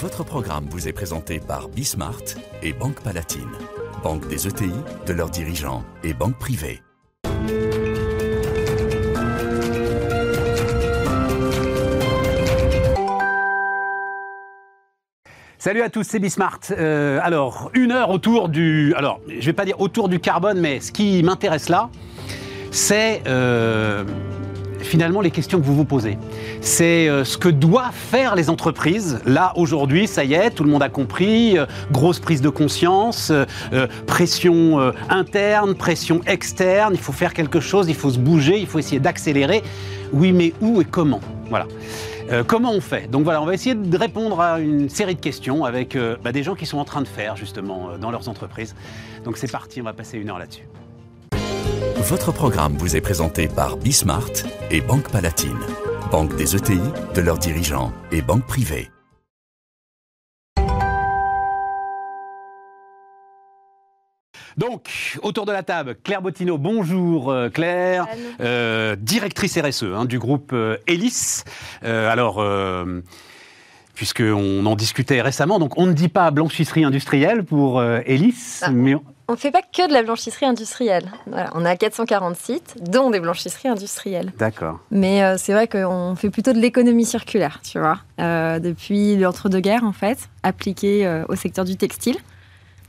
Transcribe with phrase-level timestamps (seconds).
[0.00, 2.22] Votre programme vous est présenté par Bismart
[2.62, 3.50] et Banque Palatine,
[4.02, 4.72] banque des ETI,
[5.06, 6.80] de leurs dirigeants et banque privée.
[15.58, 16.60] Salut à tous, c'est Bismart.
[16.70, 18.94] Euh, alors, une heure autour du.
[18.96, 21.90] Alors, je vais pas dire autour du carbone, mais ce qui m'intéresse là,
[22.70, 24.04] c'est euh,
[24.82, 26.18] finalement les questions que vous vous posez.
[26.60, 29.20] C'est euh, ce que doivent faire les entreprises.
[29.26, 31.58] Là, aujourd'hui, ça y est, tout le monde a compris.
[31.58, 36.94] euh, grosse prise de conscience, euh, pression interne, pression externe.
[36.94, 39.62] Il faut faire quelque chose, il faut se bouger, il faut essayer d'accélérer.
[40.12, 41.20] Oui, mais où et comment?
[41.48, 41.66] Voilà.
[42.46, 43.10] Comment on fait?
[43.10, 46.42] Donc voilà, on va essayer de répondre à une série de questions avec bah, des
[46.42, 48.74] gens qui sont en train de faire justement dans leurs entreprises.
[49.24, 50.66] Donc c'est parti, on va passer une heure là-dessus.
[52.08, 54.30] Votre programme vous est présenté par Bismart
[54.70, 55.58] et Banque Palatine,
[56.10, 56.80] banque des ETI,
[57.14, 58.90] de leurs dirigeants et banque privée.
[64.56, 68.06] Donc, autour de la table, Claire Bottineau, bonjour euh, Claire,
[68.40, 71.42] euh, directrice RSE hein, du groupe euh, Elis.
[71.84, 73.00] Euh, alors, euh,
[73.94, 78.70] puisqu'on en discutait récemment, donc on ne dit pas blanchisserie industrielle pour Elis, Ah.
[78.70, 81.10] mais on- On ne fait pas que de la blanchisserie industrielle.
[81.26, 84.32] Voilà, on a 440 sites, dont des blanchisseries industrielles.
[84.38, 84.80] D'accord.
[84.90, 89.84] Mais euh, c'est vrai qu'on fait plutôt de l'économie circulaire, tu vois, euh, depuis l'entre-deux-guerres,
[89.84, 92.16] en fait, appliquée euh, au secteur du textile.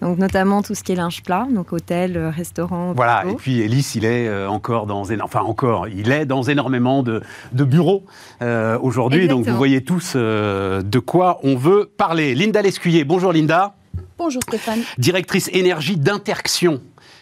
[0.02, 2.92] Donc, notamment tout ce qui est linge plat, donc hôtel, restaurant.
[2.94, 3.36] Voilà, bureau.
[3.36, 7.22] et puis Elis, il est encore dans, enfin encore, il est dans énormément de,
[7.54, 8.04] de bureaux
[8.42, 12.36] euh, aujourd'hui, donc vous voyez tous euh, de quoi on veut parler.
[12.36, 13.76] Linda Lescuyer, bonjour Linda,
[14.18, 14.82] Bonjour Stéphane.
[14.98, 16.82] directrice énergie d'Interxion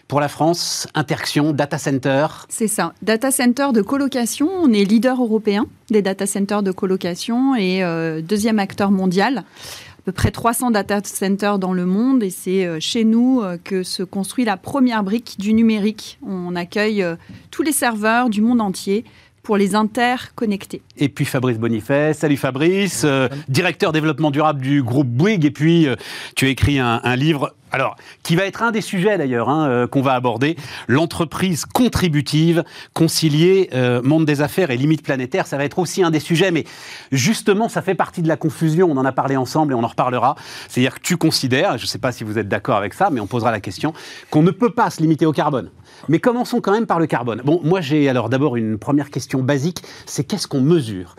[0.09, 2.27] pour la France, Interxion, data center.
[2.49, 2.93] C'est ça.
[3.01, 4.49] Data center de colocation.
[4.61, 9.37] On est leader européen des data centers de colocation et euh, deuxième acteur mondial.
[9.37, 13.57] À peu près 300 data centers dans le monde et c'est euh, chez nous euh,
[13.63, 16.19] que se construit la première brique du numérique.
[16.27, 17.05] On accueille
[17.49, 19.05] tous les serveurs du monde entier
[19.43, 20.81] pour les interconnecter.
[20.97, 22.13] Et puis Fabrice Bonifay.
[22.13, 25.45] Salut Fabrice, euh, directeur développement durable du groupe Bouygues.
[25.45, 25.95] Et puis euh,
[26.35, 29.67] tu as écrit un, un livre, alors qui va être un des sujets d'ailleurs hein,
[29.67, 30.55] euh, qu'on va aborder,
[30.87, 32.63] l'entreprise contributive,
[32.93, 33.69] concilier
[34.03, 35.47] monde des affaires et limites planétaires.
[35.47, 36.65] Ça va être aussi un des sujets, mais
[37.11, 38.89] justement ça fait partie de la confusion.
[38.91, 40.35] On en a parlé ensemble et on en reparlera.
[40.67, 43.19] C'est-à-dire que tu considères, je ne sais pas si vous êtes d'accord avec ça, mais
[43.19, 43.93] on posera la question,
[44.29, 45.69] qu'on ne peut pas se limiter au carbone.
[46.09, 47.41] Mais commençons quand même par le carbone.
[47.43, 51.15] Bon, moi j'ai alors d'abord une première question basique, c'est qu'est-ce qu'on mesure?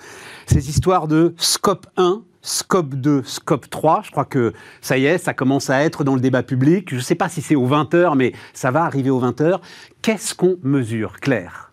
[0.47, 5.19] Ces histoires de scope 1, scope 2, scope 3, je crois que ça y est,
[5.19, 6.91] ça commence à être dans le débat public.
[6.91, 9.61] Je ne sais pas si c'est aux 20h, mais ça va arriver aux 20h.
[10.03, 11.72] Qu'est-ce qu'on mesure, Claire?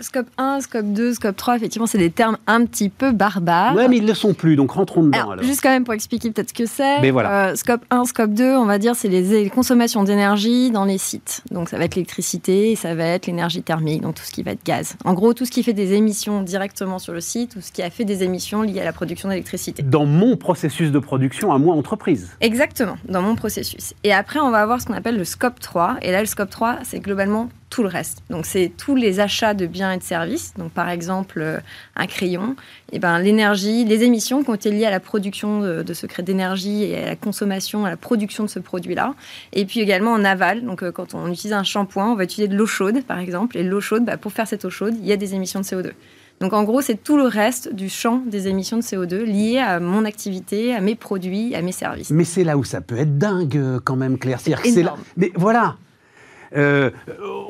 [0.00, 3.76] Scope 1, scope 2, scope 3, effectivement, c'est des termes un petit peu barbares.
[3.76, 5.32] Ouais, mais ils ne le sont plus, donc rentrons dedans alors.
[5.34, 7.00] Alors, juste quand même pour expliquer peut-être ce que c'est.
[7.00, 7.50] Mais voilà.
[7.50, 11.42] Euh, scope 1, scope 2, on va dire, c'est les, consommations d'énergie dans les sites.
[11.52, 14.50] Donc ça va être l'électricité, ça va être l'énergie thermique, donc tout ce qui va
[14.50, 14.96] être gaz.
[15.04, 17.82] En gros, tout ce qui fait des émissions directement sur le site, tout ce qui
[17.84, 19.84] a fait des émissions liées à la production d'électricité.
[19.84, 22.30] Dans mon processus de production à moi, entreprise.
[22.40, 23.94] Exactement, dans mon processus.
[24.02, 25.98] Et après, on va avoir ce qu'on appelle le scope 3.
[26.02, 28.22] Et là, le scope 3, c'est globalement tout le reste.
[28.30, 30.54] Donc, c'est tous les achats de biens et de services.
[30.56, 31.58] Donc, par exemple, euh,
[31.96, 32.56] un crayon,
[32.92, 36.06] et ben, l'énergie, les émissions qui ont été liées à la production de, de ce
[36.06, 39.14] cré- d'énergie et à la consommation, à la production de ce produit-là.
[39.52, 40.64] Et puis également en aval.
[40.64, 43.58] Donc, euh, quand on utilise un shampoing, on va utiliser de l'eau chaude, par exemple.
[43.58, 45.64] Et l'eau chaude, bah, pour faire cette eau chaude, il y a des émissions de
[45.66, 45.90] CO2.
[46.40, 49.80] Donc en gros, c'est tout le reste du champ des émissions de CO2 liées à
[49.80, 52.10] mon activité, à mes produits, à mes services.
[52.10, 54.38] Mais c'est là où ça peut être dingue euh, quand même, Claire.
[54.40, 54.94] C'est là.
[55.16, 55.74] Mais voilà.
[56.56, 56.90] Euh,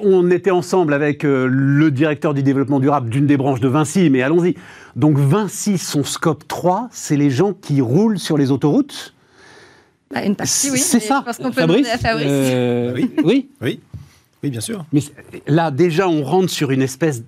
[0.03, 4.11] on était ensemble avec euh, le directeur du développement durable d'une des branches de Vinci,
[4.11, 4.55] mais allons-y.
[4.97, 9.15] Donc Vinci, son scope 3, c'est les gens qui roulent sur les autoroutes.
[10.13, 10.79] Bah, une partie, oui.
[10.79, 11.77] c'est ça, Je pense qu'on peut Fabrice.
[11.83, 12.27] demander à Fabrice.
[12.29, 13.11] Euh, Oui.
[13.25, 13.49] oui.
[13.61, 13.81] Oui,
[14.43, 14.85] oui, bien sûr.
[14.93, 15.01] Mais
[15.47, 17.23] là, déjà, on rentre sur une espèce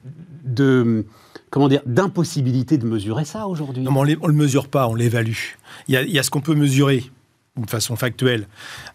[0.44, 1.04] de
[1.50, 3.82] comment dire d'impossibilité de mesurer ça aujourd'hui.
[3.82, 5.54] Non, mais on ne le mesure pas, on l'évalue.
[5.88, 7.04] Il y a, il y a ce qu'on peut mesurer
[7.66, 8.46] de façon factuelle,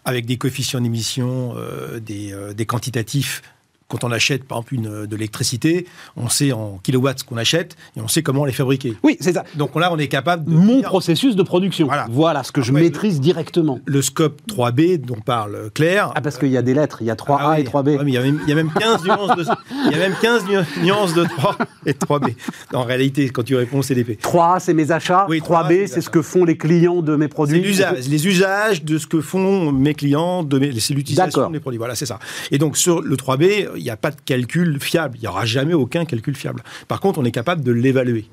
[0.04, 3.42] avec des coefficients d'émission, euh, des, euh, des quantitatifs.
[3.88, 5.86] Quand on achète, par exemple, une, de l'électricité,
[6.16, 8.94] on sait en kilowatts ce qu'on achète et on sait comment les fabriquer.
[9.04, 9.44] Oui, c'est ça.
[9.54, 10.50] Donc là, on est capable de...
[10.50, 11.86] Mon dire- processus de production.
[11.86, 12.42] Voilà, Voilà.
[12.42, 13.78] ce que je maîtrise directement.
[13.84, 16.10] Le scope 3B dont parle Claire.
[16.16, 17.60] Ah, parce qu'il y a des lettres, il y a 3A Ah oui.
[17.60, 17.96] et 3B.
[17.98, 19.44] Ouais, mais il, y a même, il y a même 15 nuances de,
[19.86, 21.56] il y a même 15 nu- nuances de 3
[21.86, 22.34] et de 3B.
[22.74, 24.18] En réalité, quand tu réponds au CDP.
[24.20, 25.26] 3A, c'est mes achats.
[25.28, 27.60] Oui, 3B, 3A, c'est ce que font les clients de mes C'est produits.
[27.60, 31.52] l'usage, les usages de ce que font mes clients, de mes- c'est l'utilisation D'accord.
[31.52, 31.78] des produits.
[31.78, 32.18] Voilà, c'est ça.
[32.50, 35.16] Et donc sur le 3B, il n'y a pas de calcul fiable.
[35.18, 36.62] Il n'y aura jamais aucun calcul fiable.
[36.88, 38.26] Par contre, on est capable de l'évaluer.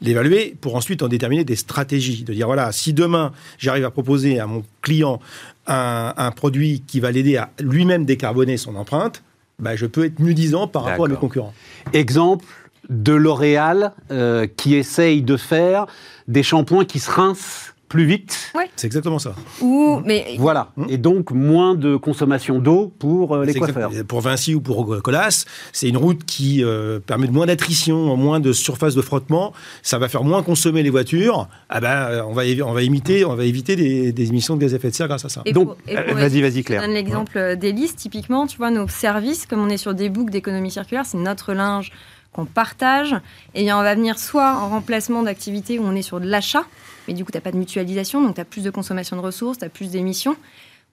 [0.00, 2.24] L'évaluer pour ensuite en déterminer des stratégies.
[2.24, 5.20] De dire, voilà, si demain j'arrive à proposer à mon client
[5.66, 9.22] un, produit qui va l'aider à lui-même décarboner son empreinte,
[9.58, 11.52] bah, je peux être mieux disant par rapport à mes concurrents.
[11.92, 12.44] Exemple
[12.88, 15.86] de L'Oréal euh, qui essaye de faire
[16.26, 18.52] des shampoings qui se rincent plus vite.
[18.76, 19.34] C'est exactement ça.
[19.60, 20.36] Ou, mais...
[20.38, 20.70] Voilà.
[20.76, 20.86] Mmh.
[20.90, 23.90] Et donc, moins de consommation d'eau pour euh, les coiffeurs.
[24.06, 28.40] Pour Vinci ou pour Colas, c'est une route qui euh, permet de moins d'attrition, moins
[28.40, 29.52] de surface de frottement.
[29.82, 31.48] Ça va faire moins consommer les voitures.
[31.68, 34.76] Ah ben, on, va, on, va imiter, on va éviter des, émissions de gaz à
[34.76, 35.42] effet de serre grâce à ça.
[35.52, 36.82] donc, euh, vas-y, vas-y, Claire.
[36.82, 37.96] Je donne l'exemple d'Hélice.
[37.96, 41.54] Typiquement, tu vois, nos services, comme on est sur des boucles d'économie circulaire, c'est notre
[41.54, 41.92] linge
[42.38, 43.16] qu'on partage.
[43.54, 46.62] Et on va venir soit en remplacement d'activités où on est sur de l'achat,
[47.08, 49.22] mais du coup, tu n'as pas de mutualisation, donc tu as plus de consommation de
[49.22, 50.36] ressources, tu as plus d'émissions,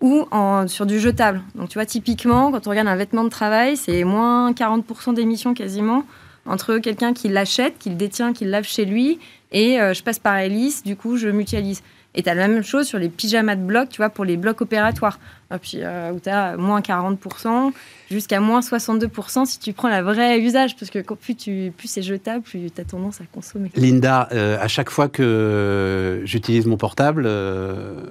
[0.01, 1.44] ou en, sur du jetable.
[1.53, 5.53] Donc, tu vois, typiquement, quand on regarde un vêtement de travail, c'est moins 40% d'émissions
[5.53, 6.03] quasiment
[6.47, 9.19] entre quelqu'un qui l'achète, qui le détient, qui le lave chez lui,
[9.51, 11.83] et euh, je passe par hélice, du coup, je mutualise.
[12.16, 14.38] Et tu as la même chose sur les pyjamas de bloc, tu vois, pour les
[14.38, 15.20] blocs opératoires,
[15.54, 17.74] et puis, euh, où tu as moins 40%,
[18.10, 22.02] jusqu'à moins 62% si tu prends la vraie usage, parce que plus, tu, plus c'est
[22.02, 23.70] jetable, plus tu as tendance à consommer.
[23.76, 28.02] Linda, euh, à chaque fois que j'utilise mon portable, euh,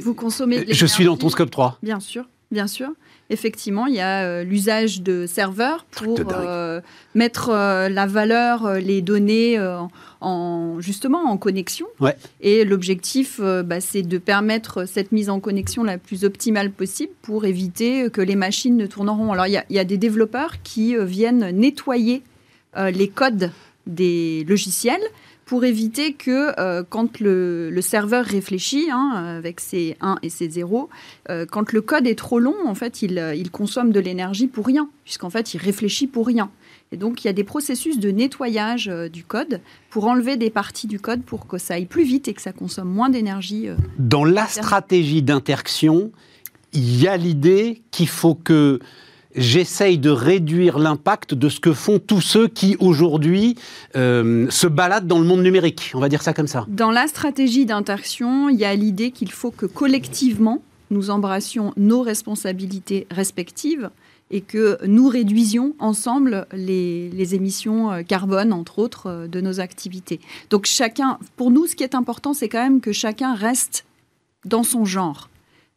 [0.00, 0.64] vous consommez.
[0.68, 1.78] Je suis dans ton scope 3.
[1.82, 2.90] Bien sûr, bien sûr
[3.30, 6.80] effectivement, il y a euh, l'usage de serveurs pour euh,
[7.14, 9.58] mettre euh, la valeur, les données
[10.20, 11.86] en, justement en connexion.
[12.40, 17.44] Et l'objectif, bah, c'est de permettre cette mise en connexion la plus optimale possible pour
[17.44, 19.32] éviter que les machines ne tourneront.
[19.32, 22.22] Alors, il y, il y a des développeurs qui viennent nettoyer
[22.76, 23.50] les codes
[23.86, 25.02] des logiciels
[25.44, 30.88] pour éviter que euh, quand le, serveur réfléchit hein, avec ses 1 et ses 0,
[31.28, 34.88] euh, quand le code est trop long, en fait, il, consomme de l'énergie pour rien,
[35.04, 36.50] puisqu'en fait, il réfléchit pour rien.
[36.92, 39.60] Et donc, il y a des processus de nettoyage euh, du code
[39.90, 42.52] pour enlever des parties du code pour que ça aille plus vite et que ça
[42.52, 43.68] consomme moins d'énergie.
[43.98, 46.10] Dans la stratégie d'interaction,
[46.72, 48.80] il y a l'idée qu'il faut que
[49.34, 53.56] j'essaye de réduire l'impact de ce que font tous ceux qui aujourd'hui
[53.96, 55.92] euh, se baladent dans le monde numérique.
[55.94, 56.64] On va dire ça comme ça.
[56.68, 62.02] Dans la stratégie d'interaction, il y a l'idée qu'il faut que collectivement, nous embrassions nos
[62.02, 63.90] responsabilités respectives
[64.30, 70.20] et que nous réduisions ensemble les, émissions euh, carbone, entre autres, euh, de nos activités.
[70.50, 73.84] Donc chacun, pour nous, ce qui est important, c'est quand même que chacun reste
[74.44, 75.28] dans son genre.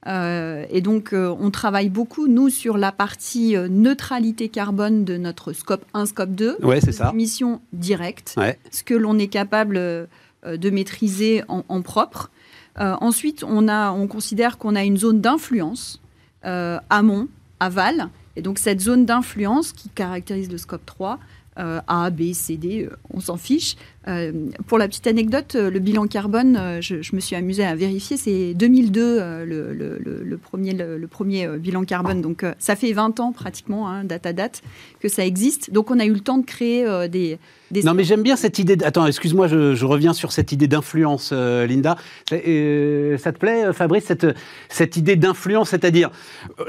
[0.07, 5.17] Euh, et donc, euh, on travaille beaucoup, nous, sur la partie euh, neutralité carbone de
[5.17, 6.57] notre scope 1, scope 2.
[6.63, 7.11] Ouais, c'est ça.
[7.13, 8.35] Mission directe,
[8.71, 12.31] ce que l'on est capable de maîtriser en, propre.
[12.77, 16.01] ensuite, on, a, on considère qu'on a une zone d'influence,
[16.43, 17.27] amont,
[17.59, 18.09] aval.
[18.35, 21.19] Et donc, cette zone d'influence qui caractérise le scope 3,
[21.55, 23.75] A, B, C, D, on s'en fiche.
[24.07, 24.31] Euh,
[24.67, 28.15] pour la petite anecdote, euh, le bilan carbone, euh, je, me suis amusée à vérifier,
[28.15, 32.21] c'est 2002 le, premier, bilan carbone.
[32.21, 34.61] Donc ça fait 20 ans pratiquement, hein, date à date,
[35.01, 35.71] que ça existe.
[35.71, 37.37] Donc on a eu le temps de créer des,
[37.83, 38.77] Non mais j'aime bien cette idée...
[38.83, 41.97] Attends, excuse-moi, je, reviens sur cette idée d'influence, Linda.
[42.29, 44.27] ça te plaît, Fabrice, cette,
[44.69, 46.11] cette idée d'influence C'est-à-dire,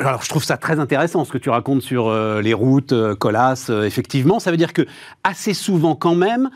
[0.01, 4.41] alors je trouve ça très intéressant ce que tu racontes sur les routes, Colas, effectivement.
[4.41, 4.87] Ça veut dire que
[5.23, 6.51] assez souvent quand même,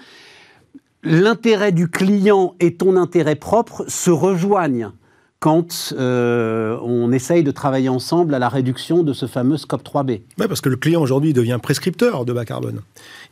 [1.02, 4.92] l'intérêt du client et ton intérêt propre se rejoignent
[5.40, 10.20] quand euh, on essaye de travailler ensemble à la réduction de ce fameux scope 3B.
[10.38, 12.80] Oui, parce que le client aujourd'hui devient prescripteur de bas carbone.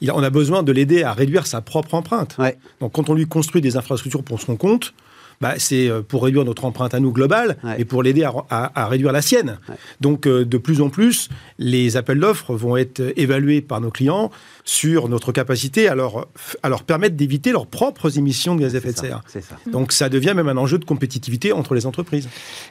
[0.01, 2.37] Il, on a besoin de l'aider à réduire sa propre empreinte.
[2.81, 4.93] Donc quand on lui construit des infrastructures pour son compte,
[5.41, 9.13] bah, c'est euh, pour réduire notre empreinte à nous globale et pour l'aider à, réduire
[9.13, 9.59] la sienne.
[10.01, 11.29] Donc, euh, de plus en plus,
[11.59, 14.31] les appels d'offres vont être évalués par nos clients
[14.65, 16.29] sur notre capacité à leur,
[16.63, 19.23] à leur permettre d'éviter leurs propres émissions de gaz à effet de serre.
[19.67, 22.29] Donc, ça devient même un enjeu de compétitivité entre les entreprises.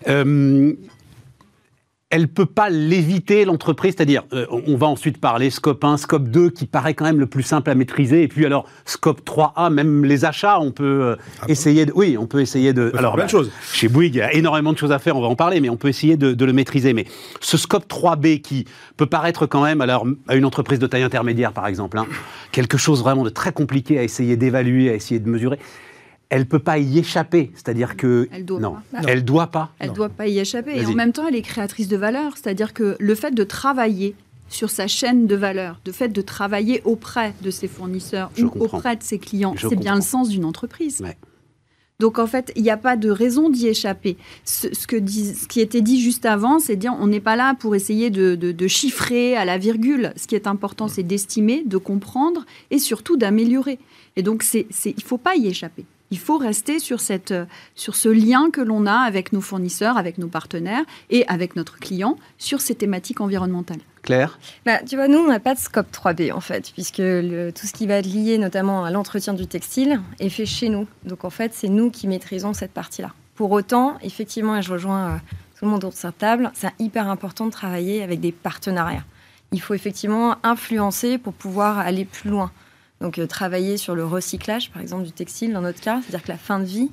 [0.07, 0.73] Euh,
[2.09, 6.49] elle peut pas l'éviter, l'entreprise, c'est-à-dire, euh, on va ensuite parler scope 1, scope 2,
[6.49, 10.03] qui paraît quand même le plus simple à maîtriser, et puis alors scope 3A, même
[10.05, 11.91] les achats, on peut euh, ah essayer de...
[11.93, 12.91] Oui, on peut essayer de...
[12.97, 13.51] alors, bah, chose.
[13.73, 15.69] chez Bouygues, il y a énormément de choses à faire, on va en parler, mais
[15.69, 16.93] on peut essayer de, le maîtriser.
[16.93, 17.05] Mais
[17.41, 18.65] ce scope 3B, qui
[18.97, 22.07] peut paraître quand même, alors, à une entreprise de taille intermédiaire, par exemple, hein,
[22.51, 25.59] quelque chose vraiment de très compliqué à essayer d'évaluer, à essayer de mesurer,
[26.29, 27.51] elle peut pas y échapper.
[27.55, 29.01] C'est-à-dire que elle doit non, pas.
[29.07, 29.71] elle doit pas.
[29.79, 30.79] Elle doit pas y échapper.
[30.79, 32.33] Et en même temps, elle est créatrice de valeur.
[32.37, 34.15] C'est-à-dire que le fait de travailler
[34.47, 38.95] sur sa chaîne de valeur, le fait de travailler auprès de ses fournisseurs ou auprès
[38.95, 41.03] de ses clients, c'est bien le sens d'une entreprise.
[41.99, 44.15] Donc en fait, il n'y a pas de raison d'y échapper.
[44.45, 47.75] Ce, que ce qui était dit juste avant, c'est dire on n'est pas là pour
[47.75, 50.13] essayer de, chiffrer à la virgule.
[50.15, 53.79] Ce qui est important, c'est d'estimer, de comprendre et surtout d'améliorer.
[54.15, 55.85] Et donc c'est, il ne faut pas y échapper.
[56.11, 57.33] Il faut rester sur, cette,
[57.75, 61.77] sur ce lien que l'on a avec nos fournisseurs, avec nos partenaires et avec notre
[61.79, 63.81] client sur ces thématiques environnementales.
[64.01, 64.39] Claire?
[64.65, 67.73] Bah, Tu vois, nous, on n'a pas de scope 3B en fait, puisque tout ce
[67.73, 70.87] qui va être lié notamment à l'entretien du textile est fait chez nous.
[71.03, 73.13] Donc en fait, c'est nous qui maîtrisons cette partie-là.
[73.35, 75.17] Pour autant, effectivement, et je rejoins euh,
[75.57, 79.05] tout le monde autour de cette table, c'est hyper important de travailler avec des partenariats.
[79.51, 82.51] Il faut effectivement influencer pour pouvoir aller plus loin.
[83.01, 86.31] Donc euh, travailler sur le recyclage, par exemple, du textile dans notre cas, c'est-à-dire que
[86.31, 86.91] la fin de vie,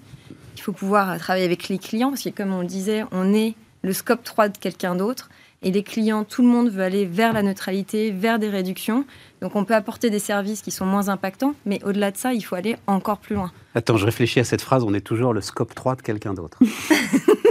[0.57, 3.55] il faut pouvoir travailler avec les clients, parce que comme on le disait, on est
[3.83, 5.29] le scope 3 de quelqu'un d'autre.
[5.63, 9.05] Et les clients, tout le monde veut aller vers la neutralité, vers des réductions.
[9.41, 12.43] Donc on peut apporter des services qui sont moins impactants, mais au-delà de ça, il
[12.43, 13.51] faut aller encore plus loin.
[13.75, 16.59] Attends, je réfléchis à cette phrase, on est toujours le scope 3 de quelqu'un d'autre.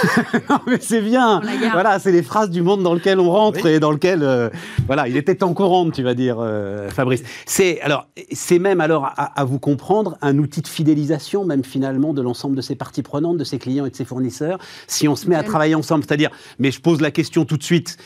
[0.50, 1.40] non, mais c'est bien.
[1.72, 4.50] Voilà, c'est les phrases du monde dans lequel on rentre et dans lequel, euh,
[4.86, 7.22] voilà, il était en courant, tu vas dire, euh, Fabrice.
[7.46, 12.22] C'est alors, c'est même alors à, vous comprendre un outil de fidélisation, même finalement, de
[12.22, 15.28] l'ensemble de ses parties prenantes, de ses clients et de ses fournisseurs, si on se
[15.28, 16.04] met à travailler ensemble.
[16.06, 17.98] C'est-à-dire, mais je pose la question tout de suite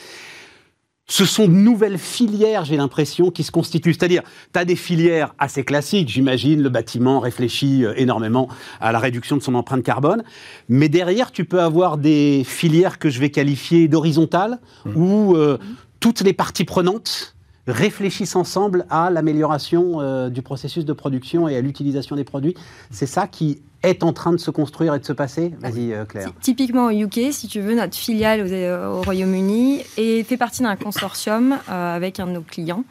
[1.09, 3.95] ce sont de nouvelles filières, j'ai l'impression, qui se constituent.
[3.95, 4.23] C'est-à-dire,
[4.53, 8.49] tu as des filières assez classiques, j'imagine, le bâtiment réfléchit euh, énormément
[8.81, 10.25] à la réduction de son empreinte carbone,
[10.69, 14.97] mais derrière, tu peux avoir des filières que je vais qualifier d'horizontales, mmh.
[14.97, 15.59] où euh,
[16.01, 17.37] toutes les parties prenantes
[17.69, 22.55] réfléchissent ensemble à l'amélioration euh, du processus de production et à l'utilisation des produits.
[22.91, 23.61] C'est ça qui
[23.91, 26.31] est en train de se construire et de se passer Vas-y, euh, Claire.
[26.41, 31.59] Typiquement au UK, si tu veux, notre filiale au, euh, Royaume-Uni fait partie d'un consortium
[31.69, 32.85] avec un de nos clients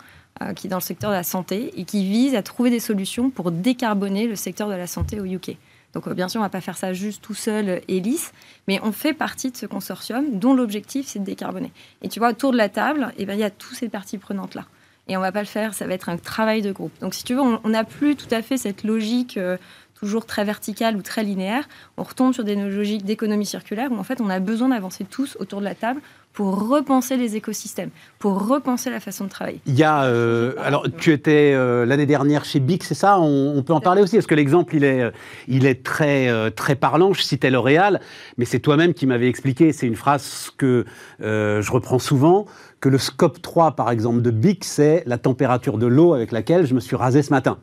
[0.55, 3.29] qui est dans le secteur de la santé et qui vise à trouver des solutions
[3.29, 5.57] pour décarboner le secteur de la santé au UK.
[5.93, 8.33] Donc bien sûr, on ne va pas faire ça juste tout seul et lisse,
[8.67, 11.71] mais on fait partie de ce consortium dont l'objectif, c'est de décarboner.
[12.01, 14.17] Et tu vois, autour de la table, eh ben, il y a toutes ces parties
[14.17, 14.65] prenantes-là.
[15.07, 16.91] Et on ne va pas le faire, ça va être un travail de groupe.
[16.99, 19.57] Donc si tu veux, on n'a plus tout à fait cette logique euh,
[19.95, 21.67] toujours très verticale ou très linéaire.
[21.97, 25.37] On retombe sur des logiques d'économie circulaire où en fait on a besoin d'avancer tous
[25.39, 26.01] autour de la table
[26.35, 29.61] pour repenser les écosystèmes, pour repenser la façon de travailler.
[29.65, 33.19] Il y a, euh, alors tu étais euh, l'année dernière chez BIC, c'est ça?
[33.21, 35.11] On, peut en parler aussi, parce que l'exemple il est, euh,
[35.47, 37.13] il est très, très parlant.
[37.13, 38.01] Je citais L'Oréal,
[38.37, 40.85] mais c'est toi-même qui m'avais expliqué, c'est une phrase que
[41.21, 42.45] je reprends souvent,
[42.81, 46.67] que le scope 3 par exemple de BIC, c'est la température de l'eau avec laquelle
[46.67, 47.57] je me suis rasé ce matin.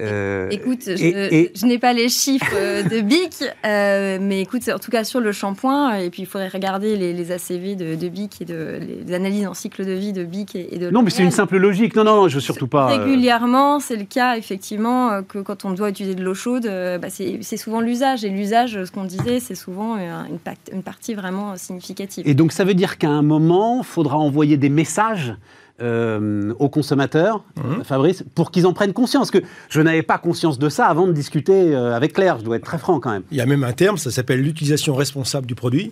[0.00, 4.90] Euh, écoute, je, n'ai pas les chiffres euh, de BIC, euh, mais écoute, en tout
[4.90, 8.80] cas sur le shampoing, et puis il faudrait regarder les, ACV de, BIC et de,
[9.06, 11.58] les analyses en cycle de vie de BIC et, de Non, mais c'est une simple
[11.58, 11.94] logique.
[11.94, 12.86] Non, non, non je veux surtout pas.
[12.86, 17.56] Régulièrement, c'est le cas, effectivement, que quand on doit utiliser de l'eau chaude, bah, c'est
[17.56, 18.24] souvent l'usage.
[18.24, 20.38] Et l'usage, ce qu'on disait, c'est souvent une,
[20.72, 22.26] une partie vraiment significative.
[22.26, 25.34] Et donc, ça veut dire qu'à un moment, il faudra envoyer des messages
[25.82, 27.82] euh, aux consommateurs, mmh.
[27.82, 29.32] Fabrice, pour qu'ils en prennent conscience.
[29.32, 29.38] Que
[29.68, 32.38] je n'avais pas conscience de ça avant de discuter euh, avec Claire.
[32.38, 33.24] Je dois être très franc quand même.
[33.32, 35.90] Il y a même un terme, ça s'appelle l'utilisation responsable du produit.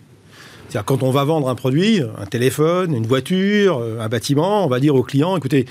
[0.69, 4.69] C'est-à-dire quand on va vendre un produit, un téléphone, une voiture, euh, un bâtiment, on
[4.69, 5.67] va dire au client, écoutez,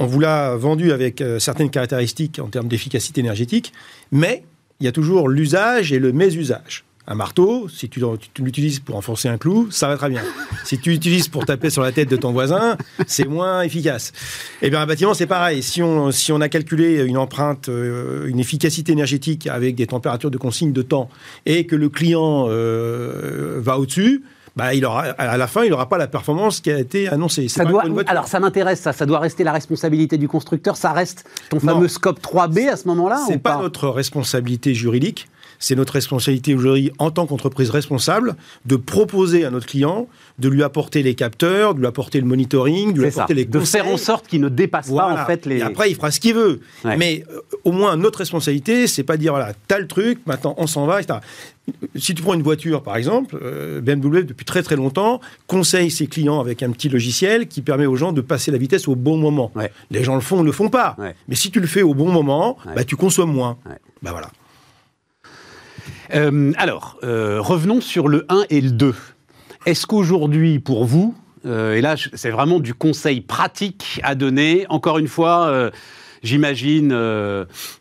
[0.00, 3.72] on vous l'a vendu avec certaines caractéristiques en termes d'efficacité énergétique,
[4.10, 4.42] mais
[4.80, 6.85] il y a toujours l'usage et le mésusage.
[7.08, 8.02] Un marteau, si tu,
[8.38, 10.22] l'utilises pour enfoncer un clou, ça va très bien.
[10.64, 14.12] si tu l'utilises pour taper sur la tête de ton voisin, c'est moins efficace.
[14.60, 15.62] Eh bien, un bâtiment, c'est pareil.
[15.62, 20.32] Si on, si on a calculé une empreinte, euh, une efficacité énergétique avec des températures
[20.32, 21.08] de consigne de temps
[21.44, 24.24] et que le client euh, va au-dessus,
[24.56, 27.46] bah, il aura, à la fin, il n'aura pas la performance qui a été annoncée.
[27.46, 28.92] Ça doit, alors, ça m'intéresse, ça.
[28.92, 30.76] Ça doit rester la responsabilité du constructeur.
[30.76, 33.62] Ça reste ton fameux scope 3B à ce moment-là C'est pas, pas?
[33.62, 39.66] notre responsabilité juridique c'est notre responsabilité aujourd'hui en tant qu'entreprise responsable de proposer à notre
[39.66, 40.08] client
[40.38, 43.60] de lui apporter les capteurs, de lui apporter le monitoring, de lui apporter les De
[43.60, 45.58] faire en sorte qu'il ne dépasse pas en fait les...
[45.58, 46.60] Et après, il fera ce qu'il veut.
[46.84, 50.66] Mais euh, au moins, notre responsabilité, c'est pas dire, voilà, t'as le truc, maintenant on
[50.66, 51.20] s'en va, etc.
[51.96, 56.06] Si tu prends une voiture, par exemple, euh, BMW, depuis très très longtemps, conseille ses
[56.06, 59.16] clients avec un petit logiciel qui permet aux gens de passer la vitesse au bon
[59.16, 59.50] moment.
[59.90, 60.96] Les gens le font, ne le font pas.
[61.28, 63.58] Mais si tu le fais au bon moment, bah, tu consommes moins.
[64.02, 64.28] Bah voilà.
[66.14, 68.94] Euh, alors, euh, revenons sur le 1 et le 2.
[69.66, 74.98] Est-ce qu'aujourd'hui, pour vous, euh, et là, c'est vraiment du conseil pratique à donner, encore
[74.98, 75.70] une fois,
[76.22, 76.96] j'imagine,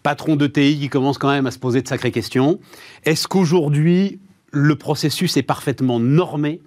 [0.04, 2.60] patron de TI qui commence quand même à se poser de sacrées questions,
[3.04, 4.20] est-ce qu'aujourd'hui,
[4.52, 6.62] le processus est parfaitement normé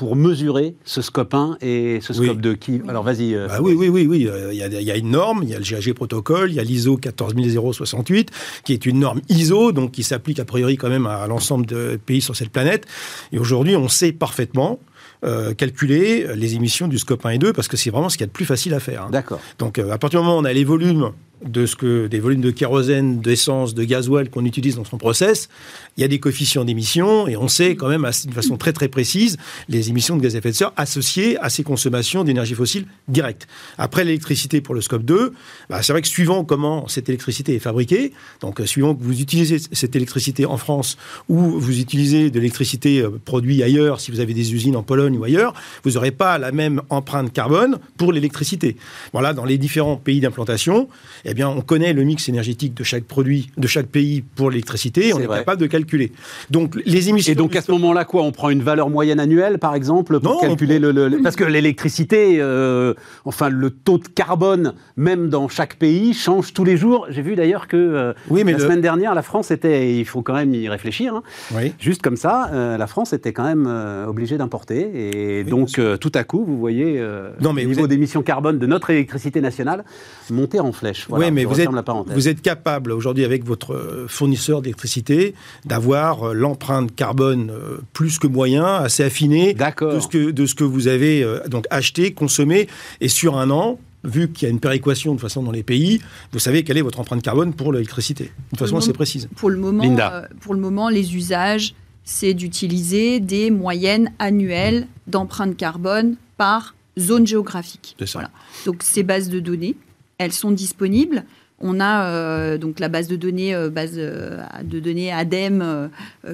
[0.00, 2.24] pour mesurer ce scope 1 et ce Oui.
[2.28, 2.80] scope 2 qui...
[2.88, 3.34] Alors vas-y.
[3.34, 4.26] euh, Bah oui, oui, oui, oui.
[4.26, 6.50] euh, Il y, a, il y a une norme, il y a le GAG protocole,
[6.50, 8.30] il y a l'ISO 14068,
[8.64, 11.98] qui est une norme ISO, donc qui s'applique a priori quand même à l'ensemble des
[11.98, 12.86] pays sur cette planète.
[13.30, 14.78] Et aujourd'hui, on sait parfaitement
[15.22, 18.22] euh, calculer les émissions du scope 1 et 2, parce que c'est vraiment ce qu'il
[18.22, 19.02] y a de plus facile à faire.
[19.02, 19.08] hein.
[19.12, 19.40] D'accord.
[19.58, 21.10] Donc, euh, à partir du moment où on a les volumes
[21.44, 25.48] de ce que des volumes de kérosène, d'essence, de gasoil qu'on utilise dans son process,
[25.96, 28.88] il y a des coefficients d'émission et on sait quand même d'une façon très très
[28.88, 29.36] précise
[29.68, 33.46] les émissions de gaz à effet de serre associées à ces consommations d'énergie fossile directe.
[33.78, 35.32] Après l'électricité pour le scope 2,
[35.68, 39.20] bah, c'est vrai que suivant comment cette électricité est fabriquée, donc euh, suivant que vous
[39.20, 40.96] utilisez cette électricité en France
[41.28, 45.16] ou vous utilisez de l'électricité euh, produite ailleurs, si vous avez des usines en Pologne
[45.16, 45.54] ou ailleurs,
[45.84, 48.76] vous n'aurez pas la même empreinte carbone pour l'électricité.
[49.12, 50.88] Voilà, dans les différents pays d'implantation,
[51.30, 55.12] eh bien, on connaît le mix énergétique de chaque produit, de chaque pays pour l'électricité,
[55.14, 56.12] on est capable de calculer.
[56.50, 57.32] Donc, les émissions.
[57.32, 60.32] Et donc à ce moment-là, quoi, on prend une valeur moyenne annuelle, par exemple, pour
[60.32, 62.94] Non, on calculer le, le- Parce que l'électricité, euh,
[63.24, 67.06] enfin le taux de carbone, même dans chaque pays, change tous les jours.
[67.10, 70.04] J'ai vu d'ailleurs que euh, Oui, mais la le- semaine dernière, la France était, il
[70.04, 71.22] faut quand même y réfléchir, hein,
[71.54, 71.72] Oui.
[71.78, 73.66] juste comme ça, euh, la France était quand même
[74.08, 74.90] obligée d'importer.
[74.94, 77.00] Et Oui, donc tout à coup, vous voyez
[77.40, 79.84] Non, mais le niveau êtes- d'émissions carbone de notre électricité nationale
[80.30, 81.06] monter en flèche.
[81.08, 81.68] Voilà, oui, mais vous êtes,
[82.14, 85.34] vous êtes capable aujourd'hui avec votre euh, fournisseur d'électricité
[85.64, 89.94] d'avoir euh, l'empreinte carbone euh, plus que moyen, assez affinée D'accord.
[89.94, 92.68] de ce que de ce que vous avez donc acheté, consommé,
[93.00, 93.78] et sur un an.
[94.02, 96.00] Vu qu'il y a une péréquation de toute façon dans les pays,
[96.32, 98.24] vous savez quelle est votre empreinte carbone pour l'électricité.
[98.24, 99.28] De toute façon, c'est moment- précise.
[99.36, 100.14] Pour le moment, Linda.
[100.14, 107.26] euh, pour le moment les usages, c'est d'utiliser des moyennes annuelles d'empreinte carbone par zone
[107.26, 107.94] géographique.
[107.98, 108.20] C'est ça.
[108.20, 108.30] Voilà.
[108.64, 109.76] Donc ces bases de données,
[110.20, 111.24] elles sont disponibles.
[111.62, 115.88] On a euh, donc la base de données, euh, base euh, de données ADEME euh,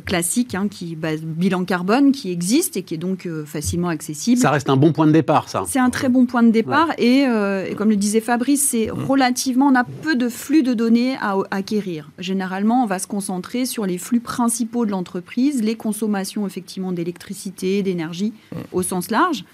[0.04, 4.40] classique, hein, qui base bilan carbone, qui existe et qui est donc facilement accessible.
[4.40, 5.64] Ça reste un bon point de départ, ça.
[5.66, 9.66] C'est un très bon point de départ et, et comme le disait Fabrice, c'est relativement,
[9.66, 12.10] on a peu de flux de données à à acquérir.
[12.18, 17.82] Généralement, on va se concentrer sur les flux principaux de l'entreprise, les consommations effectivement d'électricité,
[17.82, 18.32] d'énergie
[18.72, 19.44] au sens large.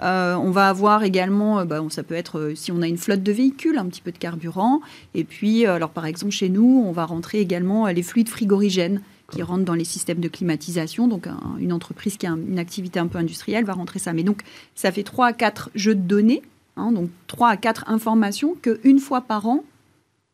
[0.00, 2.96] Euh, on va avoir également, euh, bah, ça peut être euh, si on a une
[2.98, 4.80] flotte de véhicules, un petit peu de carburant.
[5.14, 9.42] Et puis, alors par exemple chez nous, on va rentrer également les fluides frigorigènes qui
[9.42, 11.08] rentrent dans les systèmes de climatisation.
[11.08, 14.12] Donc un- une entreprise qui a un- une activité un peu industrielle va rentrer ça.
[14.12, 14.42] Mais donc
[14.74, 16.42] ça fait 3 à 4 jeux de données,
[16.76, 19.64] hein, donc 3 à 4 informations qu'une fois par an,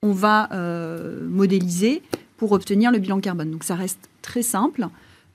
[0.03, 2.03] on va euh, modéliser
[2.37, 3.51] pour obtenir le bilan carbone.
[3.51, 4.87] Donc ça reste très simple.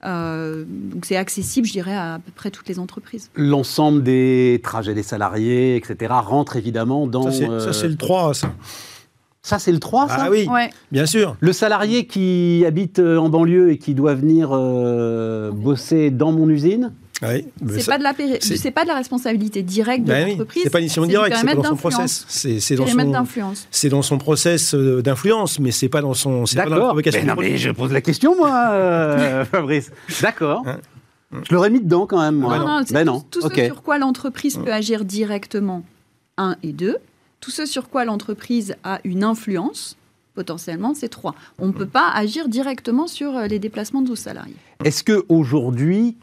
[0.06, 3.30] Euh, donc c'est accessible, je dirais, à, à peu près toutes les entreprises.
[3.36, 7.24] L'ensemble des trajets des salariés, etc., rentre évidemment dans.
[7.24, 8.54] Ça, c'est euh, ça, c'est le 3, ça.
[9.42, 10.70] ça, c'est le 3, ça Ah oui, Ouais.
[10.92, 11.36] bien sûr.
[11.40, 16.50] Le salarié qui habite euh, en banlieue et qui doit venir euh, bosser dans mon
[16.50, 16.92] usine,
[17.24, 17.46] Oui,
[17.80, 20.32] C'est pas de la péri- c'est- c'est pas de la responsabilité directe de Ben oui,
[20.32, 20.64] l'entreprise.
[20.64, 22.26] c'est pas l'initiation du directe, c'est dans son process.
[22.28, 23.68] C'est dans son, d'influence.
[23.72, 26.96] c'est dans son process d'influence, mais c'est pas dans son, c'est pas dans la D'accord.
[27.14, 29.92] Mais non, mais je pose la question, moi, euh, Fabrice.
[30.22, 30.64] D'accord.
[30.66, 30.80] Hein
[31.50, 32.58] Je l'aurais mis dedans quand même, moi.
[32.60, 33.20] Non, non, Ben tout- non.
[33.32, 33.54] Tout, ok.
[33.56, 35.84] ce sur quoi l'entreprise peut agir directement,
[36.38, 36.98] un et deux.
[37.40, 39.98] Tout ce sur quoi l'entreprise a une influence,
[40.36, 41.36] potentiellement, c'est trois.
[41.60, 44.56] On ne peut pas agir directement sur euh, les déplacements de nos salariés.
[44.84, 46.16] Est-ce que aujourd'hui,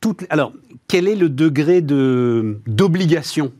[0.00, 0.24] toutes...
[0.30, 0.52] alors,
[0.86, 3.52] quel est le degré de d'obligation,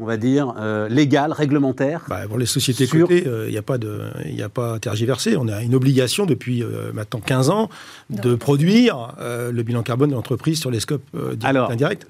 [0.00, 3.62] on va dire, euh, légale, réglementaire Bah, pour les sociétés Sur- cotées, il n'y a
[3.62, 5.36] pas de, il a pas à tergiverser.
[5.36, 7.68] On a une obligation depuis euh, maintenant 15 ans
[8.10, 11.74] de produire euh, le bilan carbone de l'entreprise sur les scopes euh, directs Alors, et
[11.74, 12.00] indirects.
[12.00, 12.06] De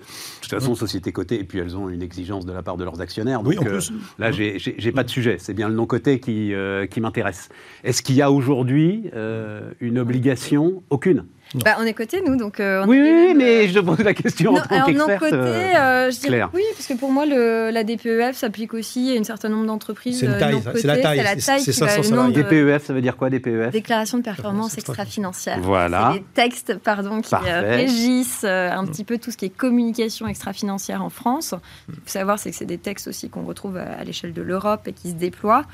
[0.49, 3.01] toute façon, société cotée, et puis elles ont une exigence de la part de leurs
[3.03, 3.43] actionnaires.
[3.45, 3.93] Oui, donc, en euh, plus.
[4.19, 5.37] là, j'ai j'ai- j'ai pas de sujet.
[5.39, 7.49] C'est bien le non coté qui, euh, qui m'intéresse.
[7.83, 10.83] Est-ce qu'il y a aujourd'hui euh, une obligation?
[10.91, 11.25] Aucune.
[11.65, 12.59] Bah, on est coté, nous, donc.
[12.59, 15.19] euh, on Oui, mais euh, je te pose la question en Non, tant alors non
[15.19, 16.51] coté, euh, euh, je dirais Claire.
[16.53, 20.19] oui, parce que pour moi, le, la DPEF s'applique aussi à un certain nombre d'entreprises.
[20.19, 20.81] C'est une taille, non ça, cotées.
[20.81, 22.85] c'est la taille, C'est la c'est- taille c'est qui va 500 le nombre de DPEF,
[22.87, 25.59] ça veut dire quoi, DPEF déclarations de performance extra-financière.
[25.61, 26.11] Voilà.
[26.15, 29.51] C'est des textes pardon, qui euh, régissent euh, un petit peu tout ce qui est
[29.57, 31.55] communication extra-financière en France.
[31.89, 34.43] Il faut savoir c'est que c'est des textes aussi qu'on retrouve à, à l'échelle de
[34.43, 35.65] l'Europe et qui se déploient.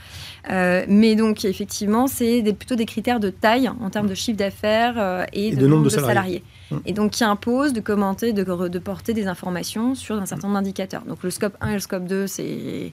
[0.50, 4.36] Euh, mais donc, effectivement, c'est des- plutôt des critères de taille en termes de chiffre
[4.38, 6.42] d'affaires euh, et, de, nombre de salariés.
[6.70, 6.76] Mm.
[6.86, 10.60] Et donc, qui impose de commenter, de, de porter des informations sur un certain nombre
[10.60, 11.02] d'indicateurs.
[11.06, 12.92] Donc, le scope 1 et le scope 2, c'est.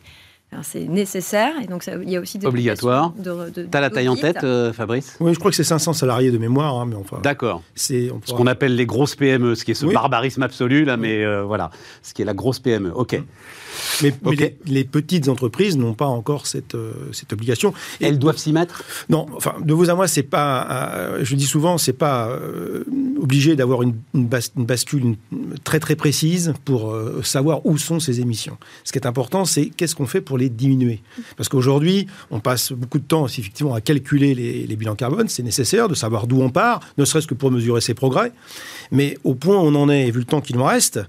[0.61, 3.11] C'est nécessaire et donc ça- il y a aussi des Obligatoire.
[3.17, 5.17] de- de- T'as la taille en tête, euh, Fabrice?
[5.19, 7.63] Oui, je crois que c'est 500 salariés de mémoire, hein, mais enfin, D'accord.
[7.75, 9.93] c'est Ce qu'on appelle les grosses PME, ce qui est ce Oui.
[9.93, 11.69] barbarisme absolu, là, mais euh, voilà.
[12.01, 12.93] Ce qui est la grosse PME.
[12.95, 13.21] OK.
[14.01, 17.73] Mais, les, les petites entreprises n'ont pas encore cette, euh, cette obligation.
[17.99, 18.83] Et Elles doivent s'y mettre?
[19.09, 20.67] Non, enfin, de vous à moi, c'est pas.
[20.69, 22.83] euh, je dis souvent, c'est pas euh,
[23.21, 23.95] obligé d'avoir une,
[24.55, 25.15] bascule
[25.63, 28.57] très très précise pour savoir où sont ces émissions.
[28.83, 31.01] Ce qui est important, c'est qu'est-ce qu'on fait pour les diminuer.
[31.35, 35.27] Parce qu'aujourd'hui, on passe beaucoup de temps effectivement à calculer les, bilans carbone.
[35.27, 38.31] C'est nécessaire de savoir d'où on part, ne serait-ce que pour mesurer ses progrès.
[38.91, 40.99] Mais au point où on en est, vu le temps qu'il nous reste,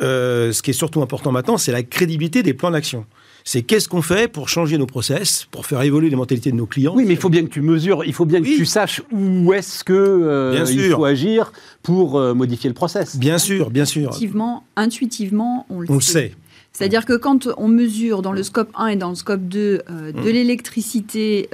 [0.00, 3.06] ce qui est surtout important maintenant, c'est la crédibilité des plans d'action
[3.48, 6.66] c'est qu'est-ce qu'on fait pour changer nos process, pour faire évoluer les mentalités de nos
[6.66, 6.92] clients.
[6.94, 9.54] Oui, mais il faut bien que tu mesures, il faut bien que tu saches où
[9.54, 11.50] est-ce que euh, il faut agir
[11.82, 13.16] pour euh, modifier le process.
[13.16, 14.08] Bien sûr, bien sûr.
[14.08, 16.34] Intuitivement, intuitivement on le sait.
[16.74, 20.12] C'est-à-dire que quand on mesure dans le scope 1 et dans le scope 2 euh,
[20.12, 20.24] de mmh.
[20.26, 21.48] l'électricité,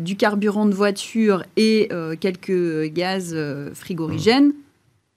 [0.00, 1.88] du carburant de voiture et
[2.20, 3.34] quelques gaz
[3.72, 4.52] frigorigènes,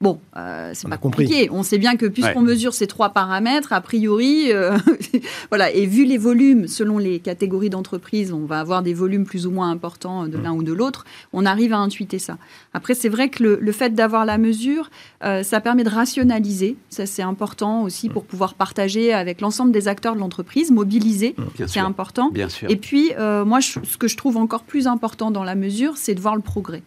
[0.02, 1.50] Bon, euh, c'est pas compliqué.
[1.52, 4.78] On sait bien que puisqu'on mesure ces trois paramètres, a priori, euh,
[5.50, 9.46] voilà, et vu les volumes, selon les catégories d'entreprises, on va avoir des volumes plus
[9.46, 10.42] ou moins importants de mm.
[10.42, 12.38] l'un ou de l'autre, on arrive à intuiter ça.
[12.74, 14.90] Après, c'est vrai que le, fait d'avoir la mesure,
[15.24, 16.76] euh, ça permet de rationaliser.
[16.90, 21.68] Ça, c'est important aussi pour pouvoir partager avec l'ensemble des acteurs de l'entreprise, mobiliser, mm.
[21.68, 22.32] c'est important.
[22.32, 22.70] Bien sûr.
[22.72, 23.12] Et puis,
[23.46, 26.42] moi, ce que je trouve encore plus important dans la mesure, c'est de voir le
[26.42, 26.82] progrès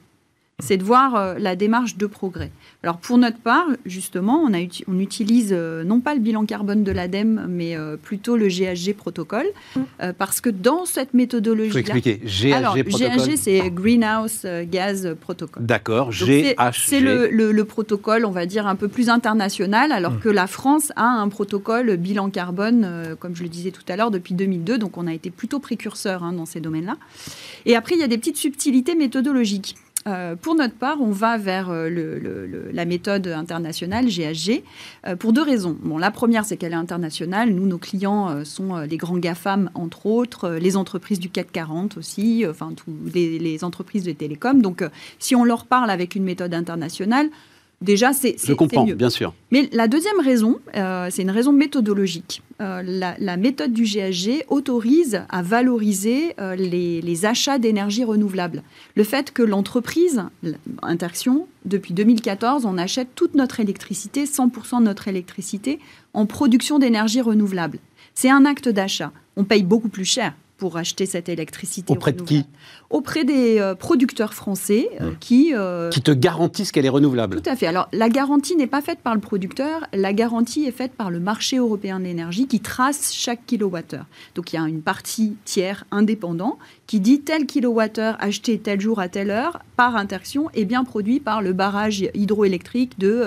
[0.60, 2.50] c'est de voir euh, la démarche de progrès.
[2.82, 6.84] Alors pour notre part, justement, on, a, on utilise euh, non pas le bilan carbone
[6.84, 9.46] de l'ADEME, mais euh, plutôt le GHG protocole,
[10.18, 11.70] parce que dans cette méthodologie...
[11.70, 12.20] Je expliquer.
[12.24, 15.64] GHG Alors, GHG, c'est Greenhouse Gas Protocol.
[15.64, 16.54] D'accord, GHG.
[16.72, 20.20] C'est le, protocole, on va dire, un peu plus international, alors mmh.
[20.20, 24.10] que la France a un protocole bilan carbone, comme je le disais tout à l'heure,
[24.10, 26.96] depuis 2002, donc on a été plutôt précurseur hein, dans ces domaines-là.
[27.66, 29.76] Et après, il y a des petites subtilités méthodologiques.
[30.06, 34.62] Euh, pour notre part, on va vers euh, la méthode internationale GHG
[35.06, 35.76] euh, pour deux raisons.
[35.80, 37.50] Bon, la première, c'est qu'elle est internationale.
[37.50, 42.44] Nous, nos clients sont les grands GAFAM, entre autres, les entreprises du CAC 40 aussi,
[42.48, 42.72] enfin,
[43.14, 44.60] les, les, entreprises de télécom.
[44.60, 44.84] Donc,
[45.18, 47.30] si on leur parle avec une méthode internationale,
[47.84, 49.34] Déjà, c'est Je comprends, bien sûr.
[49.50, 52.42] Mais la deuxième raison, euh, c'est une raison méthodologique.
[52.62, 58.62] Euh, la, méthode du GHG autorise à valoriser euh, les, achats d'énergie renouvelable.
[58.96, 60.22] Le fait que l'entreprise,
[60.82, 65.78] Interaction, depuis 2014, on achète toute notre électricité, 100% de notre électricité,
[66.14, 67.78] en production d'énergie renouvelable.
[68.14, 69.12] C'est un acte d'achat.
[69.36, 71.92] On paye beaucoup plus cher pour acheter cette électricité.
[71.92, 72.46] Auprès de qui
[72.90, 75.16] Auprès des euh, producteurs français euh, mmh.
[75.18, 75.52] qui...
[75.52, 77.40] Euh, qui te garantissent qu'elle est renouvelable.
[77.40, 77.66] Tout à fait.
[77.66, 81.18] Alors la garantie n'est pas faite par le producteur, la garantie est faite par le
[81.18, 84.06] marché européen de l'énergie qui trace chaque kilowattheure.
[84.34, 89.00] Donc il y a une partie tiers indépendant qui dit tel kilowattheure acheté tel jour
[89.00, 93.24] à telle heure par interaction est bien produit par le barrage hydroélectrique de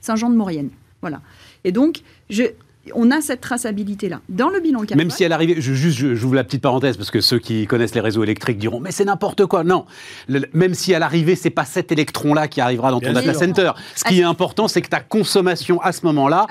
[0.00, 0.70] Saint-Jean-de-Maurienne.
[1.00, 1.20] Voilà.
[1.64, 2.44] Et donc, je,
[2.94, 4.20] on a cette traçabilité-là.
[4.28, 4.98] Dans le bilan carbone...
[4.98, 7.94] Même si elle arrivait, je, juste, j'ouvre la petite parenthèse, parce que ceux qui connaissent
[7.94, 9.64] les réseaux électriques diront, mais c'est n'importe quoi.
[9.64, 9.86] Non,
[10.52, 13.72] même si à l'arrivée, c'est pas cet électron-là qui arrivera dans ton data center.
[13.94, 16.46] Ce qui est important, c'est que ta consommation à ce moment-là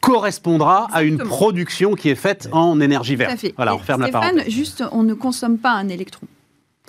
[0.00, 3.44] correspondra à une production qui est faite en énergie verte.
[3.56, 4.48] Voilà, on ferme la parenthèse.
[4.48, 6.26] juste, on ne consomme pas un électron.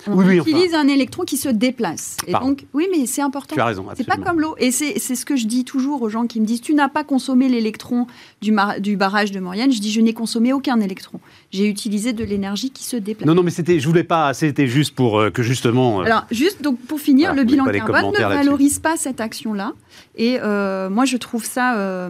[0.08, 2.16] On utilise un électron qui se déplace.
[2.26, 3.54] Et donc, oui, mais c'est important.
[3.54, 3.86] Tu as raison.
[3.96, 4.54] C'est pas comme l'eau.
[4.58, 7.04] Et c'est ce que je dis toujours aux gens qui me disent Tu n'as pas
[7.04, 8.06] consommé l'électron
[8.42, 9.72] du, du, barrage de Maurienne.
[9.72, 11.20] Je dis Je n'ai consommé aucun électron.
[11.50, 13.26] J'ai utilisé de l'énergie qui se déplace.
[13.26, 14.34] Non, non, mais c'était, je voulais pas.
[14.34, 16.00] C'était juste pour euh, que justement.
[16.00, 19.72] Euh, Alors, juste donc pour finir, le bilan carbone ne valorise pas cette action-là.
[20.16, 22.08] Et euh, moi, je trouve ça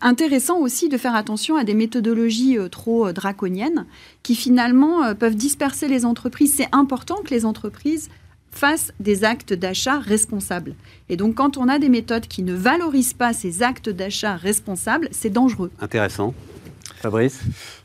[0.00, 3.86] intéressant aussi de faire attention à des méthodologies trop draconiennes
[4.22, 6.54] qui finalement peuvent disperser les entreprises.
[6.56, 8.08] C'est important que les entreprises
[8.52, 10.74] fassent des actes d'achat responsables.
[11.08, 15.08] Et donc, quand on a des méthodes qui ne valorisent pas ces actes d'achat responsables,
[15.10, 15.70] c'est dangereux.
[15.80, 16.34] Intéressant.
[16.96, 17.40] Fabrice?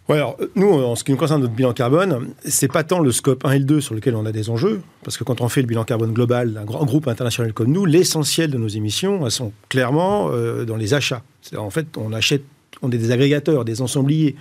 [0.08, 3.12] Ouais, alors, nous, en ce qui nous concerne notre bilan carbone, c'est pas tant le
[3.12, 5.50] scope 1 et le 2 sur lequel on a des enjeux, parce que quand on
[5.50, 9.26] fait le bilan carbone global d'un grand groupe international comme nous, l'essentiel de nos émissions,
[9.26, 11.24] elles sont clairement euh, dans les achats.
[11.58, 12.44] En fait, on achète
[12.82, 14.36] on est des agrégateurs, des ensembliers.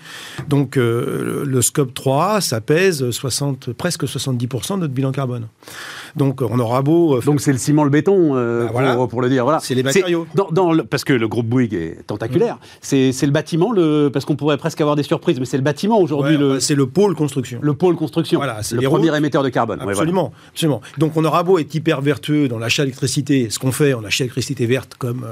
[0.48, 5.48] Donc euh, le scope 3, ça pèse 60, presque 70% de notre bilan carbone.
[6.16, 7.16] Donc on aura beau...
[7.16, 9.44] Euh, Donc c'est le ciment, le béton, euh, bah, pour, le dire.
[9.44, 9.60] Voilà.
[9.60, 10.26] C'est les matériaux.
[10.34, 12.56] Dans, parce que le groupe Bouygues est tentaculaire.
[12.56, 13.12] Mm.
[13.12, 15.98] C'est le bâtiment, le, parce qu'on pourrait presque avoir des surprises, mais c'est le bâtiment
[15.98, 16.36] aujourd'hui.
[16.36, 17.58] le c'est le pôle construction.
[17.62, 18.38] Le pôle construction.
[18.38, 19.80] Voilà, c'est le premier émetteur de carbone.
[19.80, 20.80] Absolument, absolument.
[20.98, 24.26] Donc on aura beau être hyper vertueux dans l'achat d'électricité, ce qu'on fait, on achète
[24.26, 25.26] l'électricité verte comme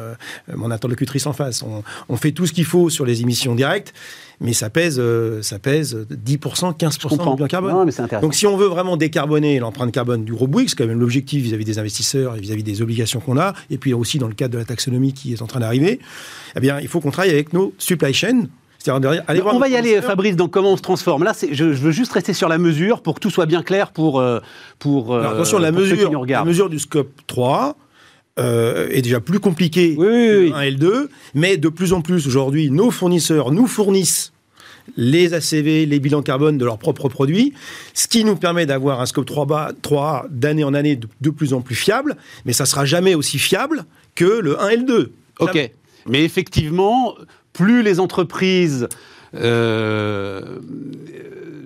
[0.55, 1.63] mon interlocutrice en face.
[1.63, 3.93] On, on fait tout ce qu'il faut sur les émissions directes,
[4.41, 7.91] mais ça pèse, euh, ça pèse 10%, 15% du bilan carbone.
[8.21, 11.43] Donc si on veut vraiment décarboner l'empreinte carbone du groupe Bouygues, c'est quand même l'objectif
[11.43, 14.55] vis-à-vis des investisseurs et vis-à-vis des obligations qu'on a, et puis aussi dans le cadre
[14.55, 16.01] de la taxonomie qui est en train d'arriver,
[16.57, 18.49] eh bien, il faut qu'on travaille avec nos supply chains,
[18.87, 21.25] on va y aller, Fabrice, dans comment on se transforme?
[21.25, 24.21] Là, je, veux juste rester sur la mesure pour que tout soit bien clair pour.
[24.21, 24.41] Euh,
[24.79, 27.77] pour attention, la, mesure, la mesure du scope 3,
[28.39, 30.49] euh, est déjà plus compliqué Oui, oui, que oui.
[30.51, 34.33] le 1 et le 2, mais de plus en plus aujourd'hui, nos fournisseurs nous fournissent
[34.97, 37.55] les ACV, les bilans carbone de leurs propres produits,
[37.95, 41.55] ce qui nous permet d'avoir un scope 3A, 3A d'année en année de, de plus
[41.55, 45.13] en plus fiable, mais ça sera jamais aussi fiable que le 1 et le 2.
[45.41, 45.71] Ok.
[46.07, 47.15] Mais effectivement,
[47.55, 48.89] plus les entreprises
[49.35, 50.59] euh,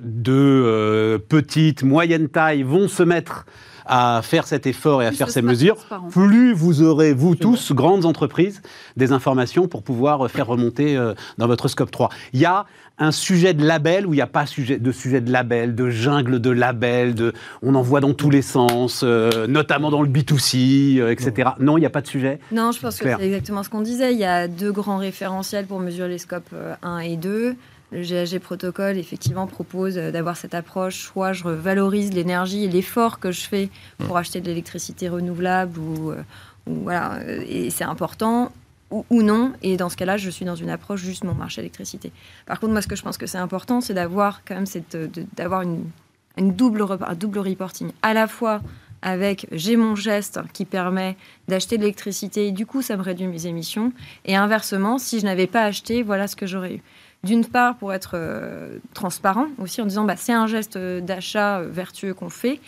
[0.03, 3.47] de euh, petite, moyenne taille vont se mettre
[3.89, 5.77] à faire cet effort et à Plus faire ce ces mesures,
[6.11, 8.63] plus vous aurez, vous tous, grandes entreprises,
[8.97, 12.11] des informations pour pouvoir euh, faire remonter euh, dans votre scope 3.
[12.33, 12.67] Il y a
[12.99, 15.91] un sujet de label ou il n'y a pas sujet, de sujet de label, de
[15.91, 20.09] jungle de label, de, on en voit dans tous les sens, euh, notamment dans le
[20.09, 21.51] B2C, euh, etc.
[21.61, 22.41] Non, il n'y a pas de sujet?
[22.53, 24.13] Non, je pense que c'est exactement ce qu'on disait.
[24.13, 27.55] Il y a deux grands référentiels pour mesurer les scopes euh, 1 et 2.
[27.91, 33.19] Le GHG protocole, effectivement, propose euh, d'avoir cette approche, soit je valorise l'énergie et l'effort
[33.19, 36.23] que je fais pour acheter de l'électricité renouvelable, ou, euh,
[36.67, 38.53] ou voilà, euh, et c'est important,
[38.91, 39.55] ou, ou non.
[39.63, 42.13] Et dans ce cas-là, je suis dans une approche juste mon marché électricité.
[42.45, 44.97] Par contre, moi, ce que je pense que c'est important, c'est d'avoir quand même cette,
[45.35, 45.85] d'avoir une,
[46.37, 47.93] une double, un double reporting.
[48.03, 48.61] À la fois
[49.01, 53.27] avec j'ai mon geste qui permet d'acheter de l'électricité, et du coup ça me réduit
[53.27, 53.93] mes émissions,
[54.25, 56.83] et inversement, si je n'avais pas acheté, voilà ce que j'aurais eu.
[57.25, 61.59] D'une part, pour être euh, transparent aussi en disant bah, c'est un geste euh, d'achat
[61.59, 62.61] euh, vertueux qu'on fait,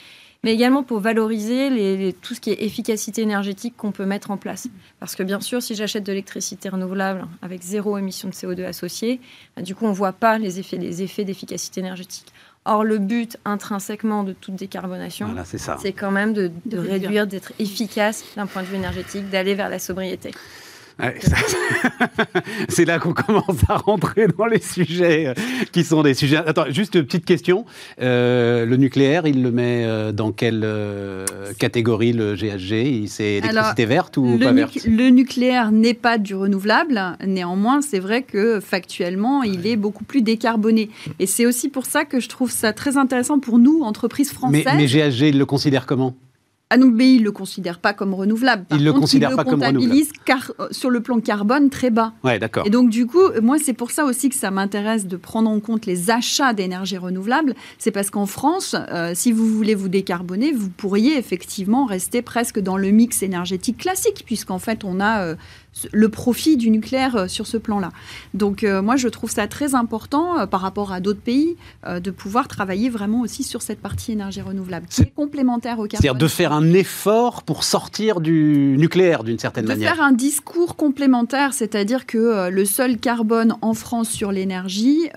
[0.42, 4.30] mais également pour valoriser les- les- tout ce qui est efficacité énergétique qu'on peut mettre
[4.32, 4.66] en place.
[4.98, 9.20] Parce que bien sûr, si j'achète de l'électricité renouvelable avec zéro émission de CO2 associée,
[9.56, 12.26] bah, du coup on ne voit pas les effets, les effets d'efficacité énergétique.
[12.66, 16.92] Or, le but intrinsèquement de toute décarbonation, Voilà, c'est quand même de, de De réduire.
[17.00, 20.32] réduire, d'être efficace d'un point de vue énergétique, d'aller vers la sobriété.
[21.00, 21.18] Ouais,
[22.68, 25.34] c'est là qu'on commence à rentrer dans les sujets euh,
[25.72, 26.36] qui sont des sujets.
[26.36, 27.64] Attends, juste une petite question.
[28.00, 30.66] Euh, le nucléaire, il le met euh, dans quelle
[31.58, 34.78] catégorie le GHG C'est électricité verte ou le, pas verte?
[34.84, 37.00] le nucléaire n'est pas du renouvelable.
[37.26, 40.90] Néanmoins, c'est vrai que factuellement, il est beaucoup plus décarboné.
[41.18, 44.62] Et c'est aussi pour ça que je trouve ça très intéressant pour nous, entreprises mais,
[44.62, 44.74] françaises.
[44.76, 46.14] mais GHG, il le considère comment?
[46.72, 48.64] Ah non, mais il ne le considère pas comme renouvelable.
[48.64, 51.18] Par Il le contre, considère il pas le comme comptabilise car, euh, sur le plan
[51.18, 52.12] carbone très bas.
[52.22, 52.64] Ouais, d'accord.
[52.64, 55.58] Et donc, du coup, moi, c'est pour ça aussi que ça m'intéresse de prendre en
[55.58, 57.54] compte les achats d'énergie renouvelable.
[57.78, 62.60] C'est parce qu'en France, euh, si vous voulez vous décarboner, vous pourriez effectivement rester presque
[62.60, 65.34] dans le mix énergétique classique, puisqu'en fait, on a euh,
[65.92, 67.90] le profit du nucléaire euh, sur ce plan-là.
[68.34, 72.10] Donc, euh, moi, je trouve ça très important euh, par rapport à d'autres pays de
[72.10, 76.00] pouvoir travailler vraiment aussi sur cette partie énergie renouvelable, qui C'est- est complémentaire au carbone.
[76.00, 79.94] C'est-à-dire de faire un effort pour sortir du nucléaire d'une certaine de manière.
[79.94, 85.08] faire un discours complémentaire, c'est-à-dire que le seul carbone en France sur l'énergie,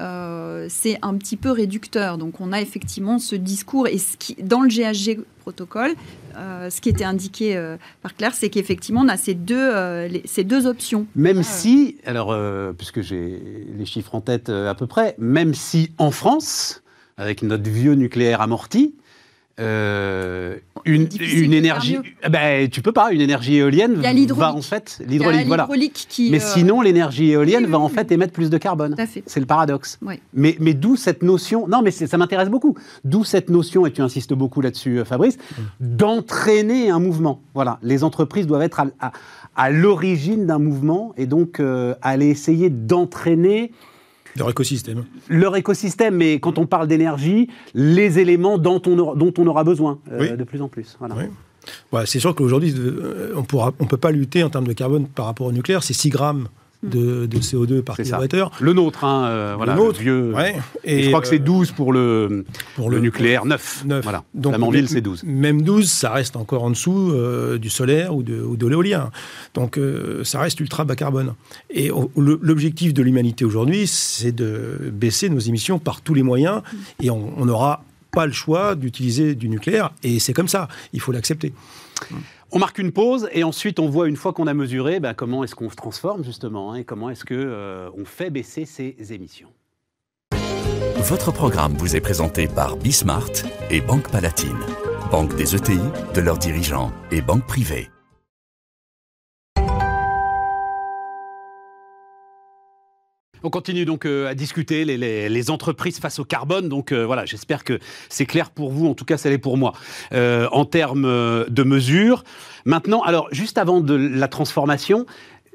[0.70, 2.18] c'est un petit peu réducteur.
[2.18, 5.92] Donc on a effectivement ce discours et ce qui, dans le GHG protocole,
[6.38, 10.08] euh, ce qui était indiqué euh, par Claire, c'est qu'effectivement on a ces deux, euh,
[10.08, 11.06] les- ces deux options.
[11.16, 11.44] Même Ah.
[11.44, 13.42] si, alors, euh, puisque j'ai
[13.78, 16.82] les chiffres en tête euh, à peu près, même si en France,
[17.18, 18.96] avec notre vieux nucléaire amorti,
[19.60, 21.08] euh, une,
[21.54, 25.00] énergie, eh ben, tu peux pas, une énergie éolienne Il y a va en fait,
[25.08, 25.68] l'hydraulique, voilà.
[26.10, 26.32] qui.
[26.32, 27.94] Mais euh, sinon, l'énergie éolienne oui, va oui, en oui.
[27.94, 28.96] fait émettre plus de carbone.
[29.28, 30.00] C'est le paradoxe.
[30.34, 33.92] Mais, mais d'où cette notion, non mais c'est- ça m'intéresse beaucoup, d'où cette notion, et
[33.94, 35.38] tu insistes beaucoup là-dessus euh, Fabrice,
[35.80, 37.42] d'entraîner un mouvement.
[37.54, 39.12] Voilà, les entreprises doivent être à, à-
[39.56, 43.72] à l'origine d'un mouvement et donc euh, aller essayer d'entraîner
[44.38, 45.04] Leur écosystème.
[45.30, 49.64] leur écosystème, mais quand on parle d'énergie, les éléments dont on aura, dont on aura
[49.64, 50.38] besoin euh, Oui.
[50.38, 50.96] de plus en plus.
[51.00, 51.16] Voilà.
[51.18, 51.24] Oui.
[51.92, 55.08] Ouais, c'est sûr qu'aujourd'hui, euh, on ne on peut pas lutter en termes de carbone
[55.08, 55.84] par rapport au nucléaire.
[55.84, 56.48] C'est 6 grammes
[56.84, 58.52] de, de CO2 par kilowattheure.
[58.60, 60.34] Le nôtre, hein, euh, voilà, nôtre, le vieux.
[60.34, 60.56] Ouais.
[60.84, 63.84] Et je crois que c'est euh, 12 pour le, pour le, nucléaire, 9.
[63.86, 64.04] neuf.
[64.04, 64.24] Voilà.
[64.34, 65.24] Donc, Flamanville, c'est 12.
[65.24, 69.12] Même 12, ça reste encore en dessous euh, du solaire ou de, ou de l'éolien.
[69.54, 71.34] Donc, euh, ça reste ultra bas carbone.
[71.70, 76.62] Et l'objectif de l'humanité aujourd'hui, c'est de baisser nos émissions par tous les moyens.
[77.02, 79.92] Et on on n'aura pas le choix d'utiliser du nucléaire.
[80.04, 80.68] Et c'est comme ça.
[80.94, 81.54] Il faut l'accepter.
[82.56, 85.44] On marque une pause et ensuite on voit une fois qu'on a mesuré ben, comment
[85.44, 89.50] est-ce qu'on se transforme justement hein, et comment est-ce que euh, fait baisser ces émissions.
[90.98, 93.32] Votre programme vous est présenté par Bismart
[93.72, 94.60] et Banque Palatine,
[95.10, 95.80] banque des ETI,
[96.14, 97.90] de leurs dirigeants et banque privée.
[103.44, 106.70] On continue donc euh, à discuter les, les- les entreprises face au carbone.
[106.70, 107.80] Donc euh, voilà, j'espère que
[108.10, 108.88] c'est clair pour vous.
[108.88, 109.74] En tout cas, ça l'est pour moi.
[110.14, 111.04] Euh, en termes
[111.50, 112.24] de mesures.
[112.66, 115.06] Maintenant, alors juste avant de la transformation,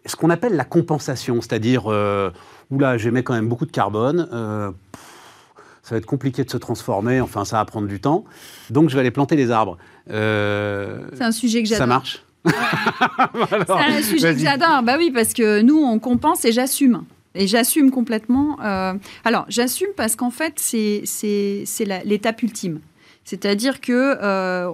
[0.06, 2.30] ce qu'on appelle la compensation, c'est-à-dire, euh,
[2.70, 4.28] oula, j'émets quand même beaucoup de carbone.
[4.32, 5.02] euh, pff,
[5.82, 7.20] ça va être compliqué de se transformer.
[7.22, 8.24] Enfin, ça va prendre du temps.
[8.68, 9.78] Donc, je vais aller planter des arbres.
[10.10, 11.88] Euh, C'est un sujet que ça j'adore.
[11.88, 12.22] marche?
[13.66, 14.82] C'est un sujet que j'adore.
[14.82, 17.04] Bah oui, parce que nous, on compense et j'assume.
[17.34, 18.58] Et j'assume complètement.
[18.62, 21.04] Euh, alors, j'assume parce qu'en fait, c'est
[22.04, 22.80] l'étape ultime.
[23.28, 24.72] C'est-à-dire que euh,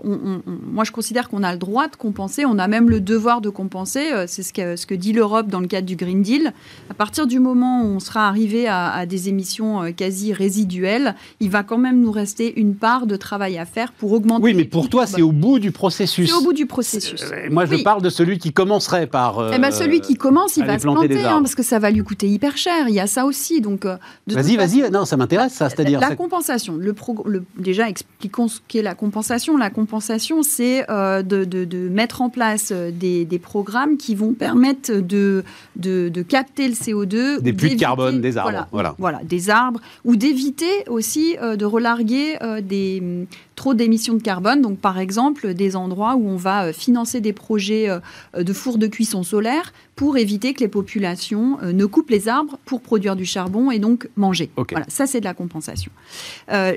[0.64, 3.50] moi, je considère qu'on a le droit de compenser, on a même le devoir de
[3.50, 4.12] compenser.
[4.12, 6.52] Euh, c'est ce que, ce que dit l'Europe dans le cadre du Green Deal.
[6.88, 11.50] À partir du moment où on sera arrivé à, des émissions euh, quasi résiduelles, il
[11.50, 14.44] va quand même nous rester une part de travail à faire pour augmenter.
[14.44, 16.30] Oui, mais pour toi, c'est au bout du processus.
[16.30, 17.24] C'est au bout du processus.
[17.50, 19.52] moi, je parle de celui qui commencerait par.
[19.52, 22.04] eh ben, celui qui commence, il va se planter, hein, parce que ça va lui
[22.04, 22.88] coûter hyper cher.
[22.88, 23.60] Il y a ça aussi.
[23.60, 23.84] Donc,
[24.28, 24.88] vas-y, vas-y.
[24.92, 25.68] Non, ça m'intéresse, ça.
[25.68, 26.76] C'est-à-dire la, compensation.
[26.76, 26.94] Le,
[27.26, 29.56] le déjà, expliquons ce qu'est la compensation.
[29.56, 35.44] La compensation, c'est euh, de, mettre en place euh, des, programmes qui vont permettre de,
[35.76, 37.40] de, capter le CO2.
[37.40, 38.66] Des puits de carbone, des arbres.
[38.72, 39.20] Voilà, voilà.
[39.24, 39.80] des arbres.
[40.04, 44.60] Ou d'éviter aussi euh, de relarguer des, trop d'émissions de carbone.
[44.60, 47.88] Donc, par exemple, des endroits où on va financer des projets
[48.36, 52.80] de fours de cuisson solaire pour éviter que les populations ne coupent les arbres pour
[52.80, 54.50] produire du charbon et donc manger.
[54.70, 55.92] Voilà, ça, c'est de la compensation.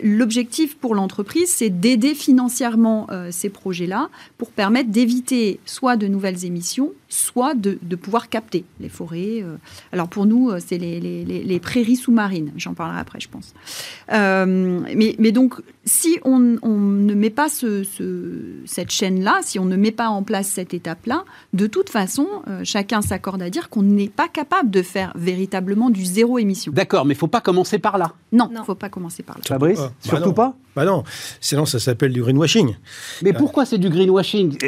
[0.04, 6.08] L'objectif pour l'entreprise, c'est d'aider aider financièrement euh, ces projets-là pour permettre d'éviter soit de
[6.08, 9.42] nouvelles émissions, soit de, pouvoir capter les forêts.
[9.42, 9.58] Euh.
[9.92, 12.52] Alors pour nous, euh, c'est les, prairies sous-marines.
[12.58, 13.54] J'en parlerai après, je pense.
[14.10, 17.84] mais, mais, donc, si on, ne met pas ce,
[18.66, 22.28] cette chaîne-là, si on ne met pas en place cette étape-là, de toute façon,
[22.64, 26.72] chacun s'accorde à dire qu'on n'est pas capable de faire véritablement du zéro émission.
[26.72, 28.14] D'accord, mais il ne faut pas commencer par là.
[28.32, 29.44] Non, il ne faut pas commencer par là.
[29.46, 31.04] Fabrice, surtout pas bah non,
[31.42, 32.76] sinon ça s'appelle du greenwashing.
[33.24, 34.60] Mais pourquoi c'est du greenwashing?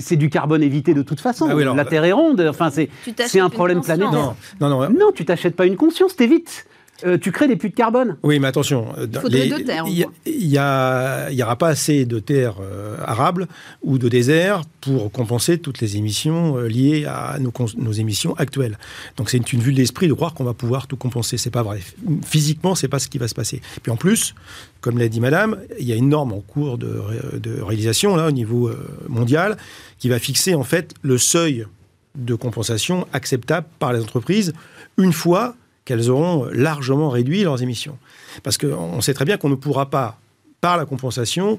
[0.00, 1.48] C'est du carbone évité de toute façon.
[1.50, 2.40] Ah la Terre est ronde.
[2.48, 4.12] Enfin, c'est un problème planétaire.
[4.12, 4.90] Non, non, non.
[4.90, 6.66] Non, tu t'achètes pas une conscience, t'évites.
[7.04, 8.16] Euh, tu crées des puits de carbone.
[8.22, 8.88] Oui, mais attention.
[8.98, 9.84] Euh, il faudrait deux terres.
[10.26, 13.46] Il n'y aura pas assez de terres euh, arables
[13.82, 18.78] ou de déserts pour compenser toutes les émissions liées à nos, émissions actuelles.
[19.16, 21.36] Donc c'est une, vue de l'esprit de croire qu'on va pouvoir tout compenser.
[21.36, 21.80] C'est pas vrai.
[22.24, 23.60] Physiquement, c'est pas ce qui va se passer.
[23.82, 24.34] Puis en plus,
[24.80, 27.02] comme l'a dit Madame, il y a une norme en cours de,
[27.34, 28.70] de réalisation là au niveau
[29.08, 29.56] mondial
[29.98, 31.66] qui va fixer en fait le seuil
[32.14, 34.52] de compensation acceptable par les entreprises
[34.96, 37.98] une fois qu'elles auront largement réduit leurs émissions.
[38.42, 40.18] Parce qu'on sait très bien qu'on ne pourra pas,
[40.60, 41.58] par la compensation,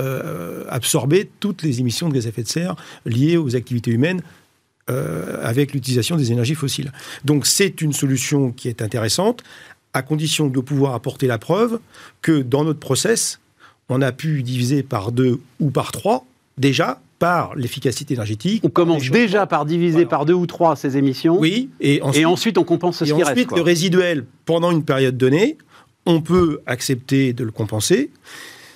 [0.00, 4.22] euh, absorber toutes les émissions de gaz à effet de serre liées aux activités humaines
[4.90, 6.92] euh, avec l'utilisation des énergies fossiles.
[7.24, 9.42] Donc c'est une solution qui est intéressante,
[9.92, 11.80] à condition de pouvoir apporter la preuve
[12.22, 13.40] que dans notre process,
[13.88, 16.24] on a pu diviser par deux ou par trois
[16.58, 18.62] déjà par l'efficacité énergétique.
[18.64, 21.38] On commence déjà par diviser par deux ou trois ces émissions.
[21.38, 23.30] Oui, et ensuite, on compense ce qui reste.
[23.30, 25.58] Ensuite, le résiduel, pendant une période donnée,
[26.06, 28.10] on peut accepter de le compenser,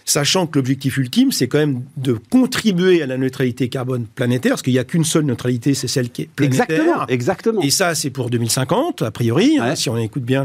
[0.05, 4.63] sachant que l'objectif ultime, c'est quand même de contribuer à la neutralité carbone planétaire, parce
[4.63, 6.67] qu'il n'y a qu'une seule neutralité, c'est celle qui est planétaire.
[6.69, 7.63] Exactement, exactement.
[7.63, 10.45] Et ça, c'est pour 2050, a priori, hein, si on écoute bien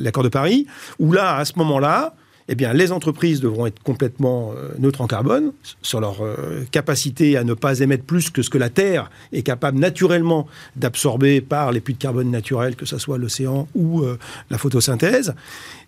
[0.00, 0.66] l'accord de Paris,
[0.98, 2.14] où là, à ce moment-là,
[2.48, 7.38] eh bien, les entreprises devront être complètement euh, neutres en carbone sur leur euh, capacité
[7.38, 11.72] à ne pas émettre plus que ce que la Terre est capable naturellement d'absorber par
[11.72, 14.18] les puits de carbone naturels, que ce soit l'océan ou euh,
[14.50, 15.34] la photosynthèse.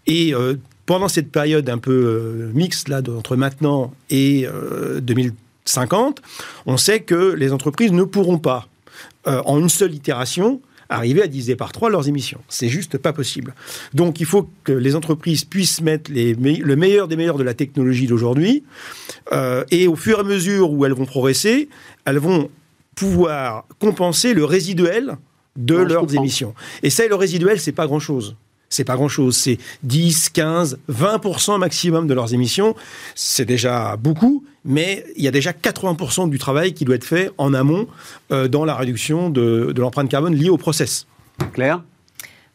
[0.07, 0.33] Et
[0.87, 4.47] pendant cette période un peu mixte là entre maintenant et
[5.03, 6.23] 2050,
[6.67, 8.69] on sait que les entreprises ne pourront pas,
[9.25, 12.41] en une seule itération, arriver à diviser par trois leurs émissions.
[12.49, 13.55] C'est juste pas possible.
[13.95, 17.55] Donc il faut que les entreprises puissent mettre les le meilleur des meilleurs de la
[17.55, 18.65] technologie d'aujourd'hui,
[19.33, 21.69] euh, et au fur et à mesure où elles vont progresser,
[22.05, 22.51] elles vont
[22.95, 25.17] pouvoir compenser le résiduel
[25.57, 26.55] de leurs émissions.
[26.83, 28.37] Et ça, le résiduel, c'est pas grand-chose.
[28.77, 32.77] C'est pas grand-chose, c'est 10, 15, 20% maximum de leurs émissions.
[33.15, 37.31] C'est déjà beaucoup, mais il y a déjà 80% du travail qui doit être fait
[37.39, 37.89] en amont
[38.33, 41.07] euh, dans la réduction de, l'empreinte carbone liée au process.
[41.55, 41.83] Claire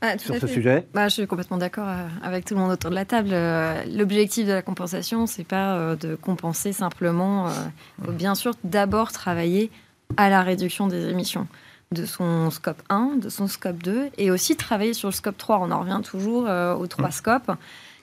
[0.01, 2.91] ah, sur ce sujet bah, Je suis complètement d'accord euh, avec tout le monde autour
[2.91, 3.29] de la table.
[3.31, 7.49] Euh, l'objectif de la compensation, c'est pas de compenser simplement.
[7.97, 9.71] Il faut bien sûr d'abord travailler
[10.17, 11.47] à la réduction des émissions
[11.91, 15.60] de son scope 1, de son scope 2, et aussi travailler sur le scope 3.
[15.60, 17.51] On en revient toujours euh, aux trois scopes.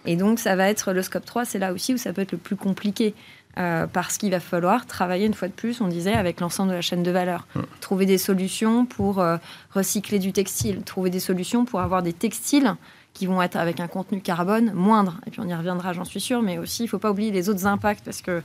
[0.04, 2.32] Et donc, ça va être le scope 3, c'est là aussi où ça peut être
[2.32, 3.14] le plus compliqué.
[3.58, 6.76] Euh, parce qu'il va falloir travailler une fois de plus, on disait, avec l'ensemble de
[6.76, 7.48] la chaîne de valeur.
[7.80, 9.36] Trouver des solutions pour euh,
[9.74, 12.76] recycler du textile, trouver des solutions pour avoir des textiles
[13.14, 15.18] qui vont être avec un contenu carbone moindre.
[15.26, 17.32] Et puis on y reviendra, j'en suis sûre, mais aussi il ne faut pas oublier
[17.32, 18.42] les autres impacts parce que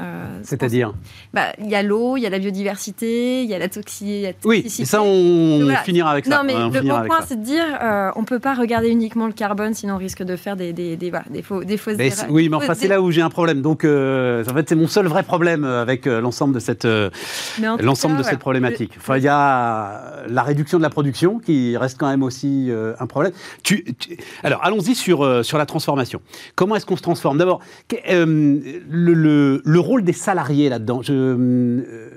[0.00, 0.92] Euh, C'est-à-dire
[1.32, 4.34] bah, Il y a l'eau, il y a la biodiversité, il y a la toxi-
[4.44, 4.82] Oui, toxicité.
[4.82, 5.78] et ça, on Voilà.
[5.82, 6.36] finira avec ça.
[6.38, 9.28] Non, mais On le bon point, c'est de dire euh, on peut pas regarder uniquement
[9.28, 11.96] le carbone, sinon on risque de faire des, des, des, voilà, des, faux, des fausses
[11.96, 12.26] Mais erreurs.
[12.30, 13.62] oui, mais enfin, c'est là où j'ai un problème.
[13.62, 18.14] Donc, euh, en fait, c'est mon seul vrai problème euh, avec l'ensemble de cette, l'ensemble
[18.16, 18.30] de voilà.
[18.30, 18.94] cette problématique.
[18.96, 22.68] Enfin, il y a la réduction de la production qui reste quand même aussi
[22.98, 23.32] un problème.
[23.62, 26.20] Tu, tu- alors, allons-y sur, sur la transformation.
[26.56, 27.38] Comment est-ce qu'on se transforme?
[27.38, 31.02] D'abord, que- le, le- le rôle des salariés là-dedans.
[31.02, 32.10] Je, euh,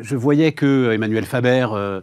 [0.00, 2.00] je voyais que Emmanuel Faber, euh,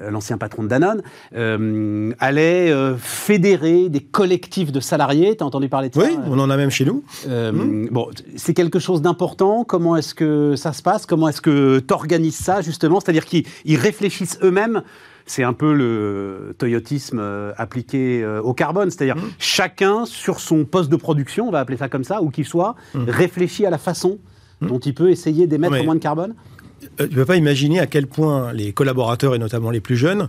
[0.00, 1.02] euh, l'ancien patron de Danone,
[1.34, 5.36] euh, allait euh, fédérer des collectifs de salariés.
[5.36, 7.02] Tu as entendu parler de ça Oui, on en a même chez nous.
[7.26, 7.88] Mmh.
[7.90, 9.64] Bon, c'est quelque chose d'important.
[9.64, 11.06] Comment est-ce que ça se passe?
[11.06, 13.00] Comment est-ce que tu organises ça, justement?
[13.00, 14.82] C'est-à-dire qu'ils ils réfléchissent eux-mêmes.
[15.26, 18.90] C'est un peu le toyotisme euh, appliqué euh, au carbone.
[18.90, 19.30] C'est-à-dire Mmh.
[19.38, 22.74] chacun, sur son poste de production, on va appeler ça comme ça, où qu'il soit,
[22.94, 24.18] réfléchit à la façon
[24.62, 26.34] dont il peut essayer d'émettre moins de carbone
[26.82, 29.96] Euh, tu ne peux pas imaginer à quel point les collaborateurs, et notamment les plus
[29.96, 30.28] jeunes,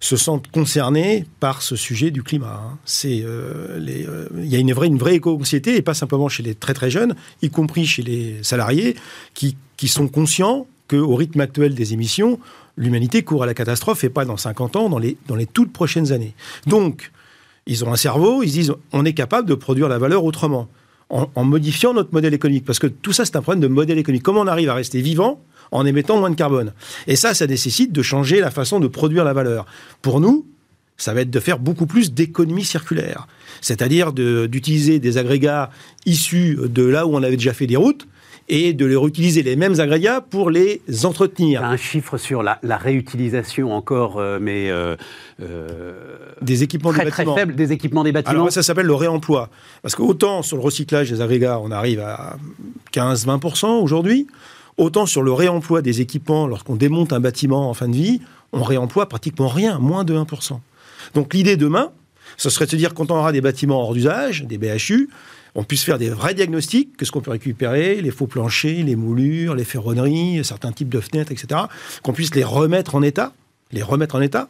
[0.00, 2.60] se sentent concernés par ce sujet du climat.
[2.64, 2.78] hein.
[2.84, 6.42] C'est, euh, euh, il y a une vraie, une vraie éco-anxiété, et pas simplement chez
[6.42, 8.96] les très très jeunes, y compris chez les salariés,
[9.34, 12.40] qui, qui sont conscients qu'au rythme actuel des émissions,
[12.76, 15.72] l'humanité court à la catastrophe, et pas dans 50 ans, dans les, dans les toutes
[15.72, 16.34] prochaines années.
[16.66, 17.12] Donc,
[17.66, 20.68] ils ont un cerveau, ils se disent, on est capable de produire la valeur autrement,
[21.12, 22.64] en, modifiant notre modèle économique.
[22.64, 24.22] Parce que tout ça, c'est un problème de modèle économique.
[24.22, 25.40] Comment on arrive à rester vivant
[25.70, 26.72] en émettant moins de carbone?
[27.06, 29.66] Et ça, ça nécessite de changer la façon de produire la valeur.
[30.00, 30.46] Pour nous,
[30.96, 33.26] ça va être de faire beaucoup plus d'économie circulaire.
[33.60, 35.70] C'est-à-dire d'utiliser des agrégats
[36.06, 38.06] issus de là où on avait déjà fait des routes
[38.48, 41.64] et de les réutiliser les mêmes agrégats pour les entretenir.
[41.64, 44.96] un chiffre sur la, la réutilisation encore, euh, mais euh,
[45.40, 45.92] euh,
[46.40, 47.36] Des équipements très du très bâtiment.
[47.36, 48.32] faible des équipements des bâtiments.
[48.32, 49.48] Alors ça s'appelle le réemploi.
[49.82, 52.36] Parce qu'autant sur le recyclage des agrégats, on arrive à
[52.92, 54.26] 15-20% aujourd'hui,
[54.76, 58.20] autant sur le réemploi des équipements, lorsqu'on démonte un bâtiment en fin de vie,
[58.52, 60.58] on réemploie pratiquement rien, moins de 1%.
[61.14, 61.90] Donc l'idée demain,
[62.36, 65.08] ce serait de se dire quand on aura des bâtiments hors d'usage, des BHU,
[65.54, 69.54] on puisse faire des vrais diagnostics, qu'est-ce qu'on peut récupérer, les faux planchers, les moulures,
[69.54, 71.62] les ferronneries, certains types de fenêtres, etc.,
[72.02, 73.32] qu'on puisse les remettre en état,
[73.70, 74.48] les remettre en état,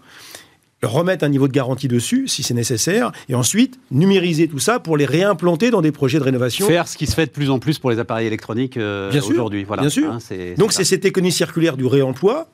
[0.83, 4.97] remettre un niveau de garantie dessus, si c'est nécessaire, et ensuite numériser tout ça pour
[4.97, 6.67] les réimplanter dans des projets de rénovation.
[6.67, 9.65] Faire ce qui se fait de plus en plus pour les appareils électroniques euh, aujourd'hui.
[9.65, 9.83] Voilà.
[9.83, 10.11] bien sûr.
[10.11, 10.19] Hein,
[10.59, 12.49] Donc c'est cette économie circulaire du réemploi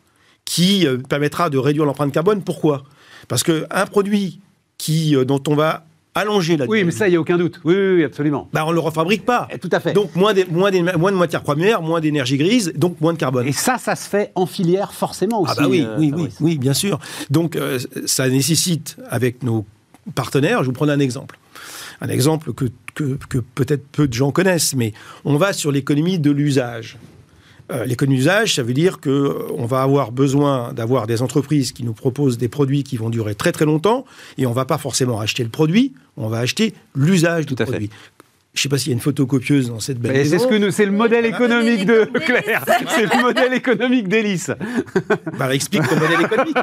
[0.45, 2.43] qui euh, permettra de réduire l'empreinte carbone.
[2.43, 2.85] Pourquoi?
[3.29, 4.41] Parce qu'un produit
[4.79, 5.85] qui, euh, dont on va
[6.21, 7.61] allonger la Oui, mais ça, il n'y a aucun doute.
[7.65, 8.49] Oui, oui, oui, absolument.
[8.53, 9.49] bah, on ne le refabrique pas.
[9.53, 9.93] Eh, Tout à fait.
[9.93, 13.47] Donc moins, d'é- moins, de matières premières, moins d'énergie grise, donc moins de carbone.
[13.47, 15.55] Et ça, ça se fait en filière forcément aussi.
[15.57, 16.99] Ah bah oui, euh, oui, oui, oui, bien sûr.
[17.31, 19.65] Donc euh, ça nécessite, avec nos
[20.15, 21.39] partenaires, je vous prends un exemple.
[22.01, 24.93] Un exemple que, que, que peut-être peu de gens connaissent, mais
[25.25, 26.97] on va sur l'économie de l'usage.
[27.71, 31.85] Euh, l'économie d'usage, ça veut dire que euh, va avoir besoin d'avoir des entreprises qui
[31.85, 34.07] nous proposent des produits qui vont durer très très longtemps,
[34.39, 37.67] et on va pas forcément acheter le produit, on va acheter l'usage du Tout à
[37.67, 37.91] fait.
[38.59, 40.39] Je sais pas s'il y a une photocopieuse dans cette belle c'est maison.
[40.41, 42.65] ce que nous, c'est le modèle économique de Claire.
[42.89, 44.51] C'est le modèle économique d'Hélice.
[45.39, 46.57] Bah, explique ton modèle économique.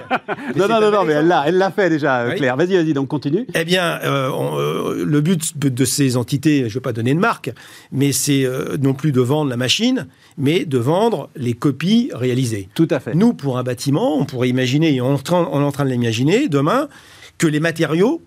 [0.57, 2.35] Non, non, non, non, mais elle l'a, elle l'a fait déjà, Oui.
[2.35, 2.57] Claire.
[2.57, 3.47] Vas-y, vas-y, donc continue.
[3.53, 7.13] Eh bien, euh, on- euh, le but de, ces entités, je ne vais pas donner
[7.13, 7.51] de marque,
[7.93, 12.67] mais c'est euh, non plus de vendre la machine, mais de vendre les copies réalisées.
[12.75, 13.15] Tout à fait.
[13.15, 15.71] Nous, pour un bâtiment, on pourrait imaginer, et on est en train, on est en
[15.71, 16.89] train de l'imaginer demain,
[17.37, 18.21] que les matériaux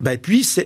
[0.00, 0.60] bah, puissent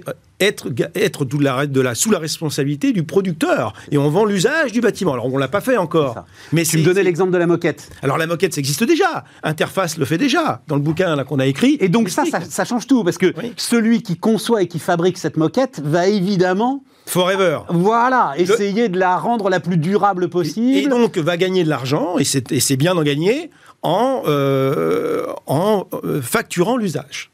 [0.44, 3.72] être, être de la, de la- sous la responsabilité du producteur.
[3.90, 5.12] Et on vend l'usage du bâtiment.
[5.14, 6.24] Alors, on ne l'a pas fait encore.
[6.52, 7.90] Mais Tu me donnais l'exemple de la moquette.
[8.02, 9.24] Alors, la moquette, ça existe déjà.
[9.42, 10.62] Interface le fait déjà.
[10.68, 11.76] Dans le bouquin qu'on a écrit.
[11.80, 13.52] Et donc ça, ça, ça change tout, parce que Oui.
[13.56, 17.60] celui qui conçoit et qui fabrique cette moquette va évidemment, Forever.
[17.70, 20.76] voilà, essayer de la rendre la plus durable possible.
[20.78, 23.50] Et donc va gagner de l'argent, et c'est et c'est bien d'en gagner,
[23.82, 27.30] en, euh, en euh, facturant l'usage.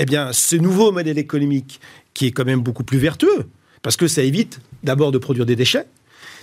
[0.00, 1.80] Eh bien, ce nouveau modèle économique,
[2.14, 3.48] qui est quand même beaucoup plus vertueux,
[3.82, 5.86] parce que ça évite d'abord de produire des déchets,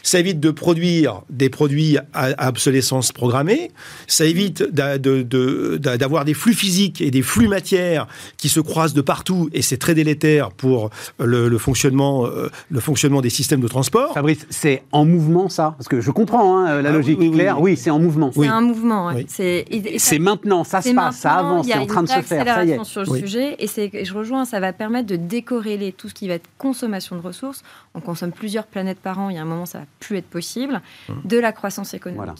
[0.03, 3.71] ça évite de produire des produits à, obsolescence programmée,
[4.07, 8.07] ça évite d'avoir des flux physiques et des flux matières
[8.37, 12.79] qui se croisent de partout, et c'est très délétère pour le, le fonctionnement, euh, le
[12.79, 14.13] fonctionnement des systèmes de transport.
[14.13, 15.73] Fabrice, c'est en mouvement ça?
[15.77, 17.59] Parce que je comprends hein, la Ah, logique oui, oui, claire.
[17.59, 17.71] oui.
[17.71, 18.31] Oui, c'est en mouvement.
[18.33, 19.07] C'est un mouvement.
[19.07, 19.25] ouais.
[19.27, 22.15] C'est maintenant, ça se passe, ça avance, il y c'est a en train de une
[22.15, 22.83] se faire, ça y est.
[22.83, 23.19] sur le Oui.
[23.21, 26.35] sujet et c'est et je rejoins, ça va permettre de décorréler tout ce qui va
[26.35, 27.63] être consommation de ressources.
[27.93, 29.29] On consomme plusieurs planètes par an.
[29.29, 30.81] Il y a un moment, ça va plus être possible
[31.23, 32.17] de la croissance économique.
[32.17, 32.35] Voilà.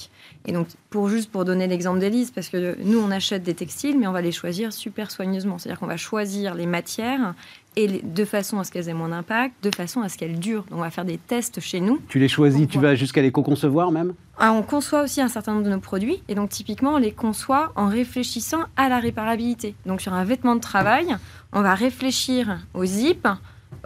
[0.45, 3.97] Et donc, pour juste pour donner l'exemple d'Élise, parce que nous on achète des textiles,
[3.97, 5.57] mais on va les choisir super soigneusement.
[5.57, 7.34] C'est-à-dire qu'on va choisir les matières
[7.76, 10.63] et de façon à ce qu'elles aient moins d'impact, de façon à ce qu'elles durent.
[10.69, 11.99] Donc on va faire des tests chez nous.
[12.07, 14.13] Tu les choisis, tu vas jusqu'à les co-concevoir même?
[14.38, 17.11] Ah, On conçoit aussi un certain nombre de nos produits, et donc typiquement on les
[17.11, 19.76] conçoit en réfléchissant à la réparabilité.
[19.86, 21.15] Donc sur un vêtement de travail,
[21.53, 23.28] on va réfléchir au zip,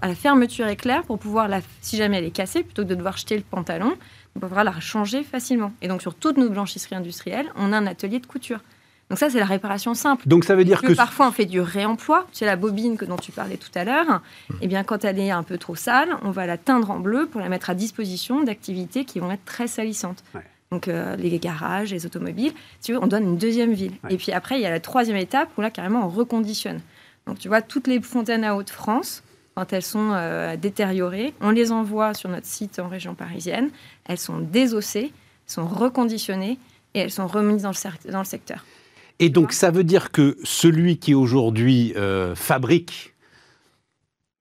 [0.01, 2.95] à la fermeture éclair pour pouvoir, la, si jamais elle est cassée, plutôt que de
[2.95, 3.95] devoir jeter le pantalon,
[4.35, 5.71] on pouvoir la changer facilement.
[5.81, 8.59] Et donc sur toutes nos blanchisseries industrielles, on a un atelier de couture.
[9.09, 10.27] Donc ça, c'est la réparation simple.
[10.27, 12.27] Donc ça veut dire que, parfois on fait du réemploi.
[12.31, 14.21] C'est la bobine que dont tu parlais tout à l'heure.
[14.61, 17.25] Eh bien, quand elle est un peu trop sale, on va la teindre en bleu
[17.25, 20.23] pour la mettre à disposition d'activités qui vont être très salissantes.
[20.71, 22.53] Donc euh, les garages, les automobiles.
[22.83, 23.93] tu veux, on donne une deuxième ville.
[24.11, 26.79] Et puis après, il y a la troisième étape où là, carrément, on reconditionne.
[27.25, 29.23] Donc tu vois, toutes les fontaines à eau de France,
[29.60, 33.72] quand elles sont euh, détériorées, on les envoie sur notre site en région parisienne.
[34.05, 35.12] Elles sont désossées,
[35.47, 36.57] sont reconditionnées
[36.93, 38.64] et elles sont remises dans le, secteur.
[39.20, 43.16] Et donc, ça veut dire que celui qui aujourd'hui euh, fabrique,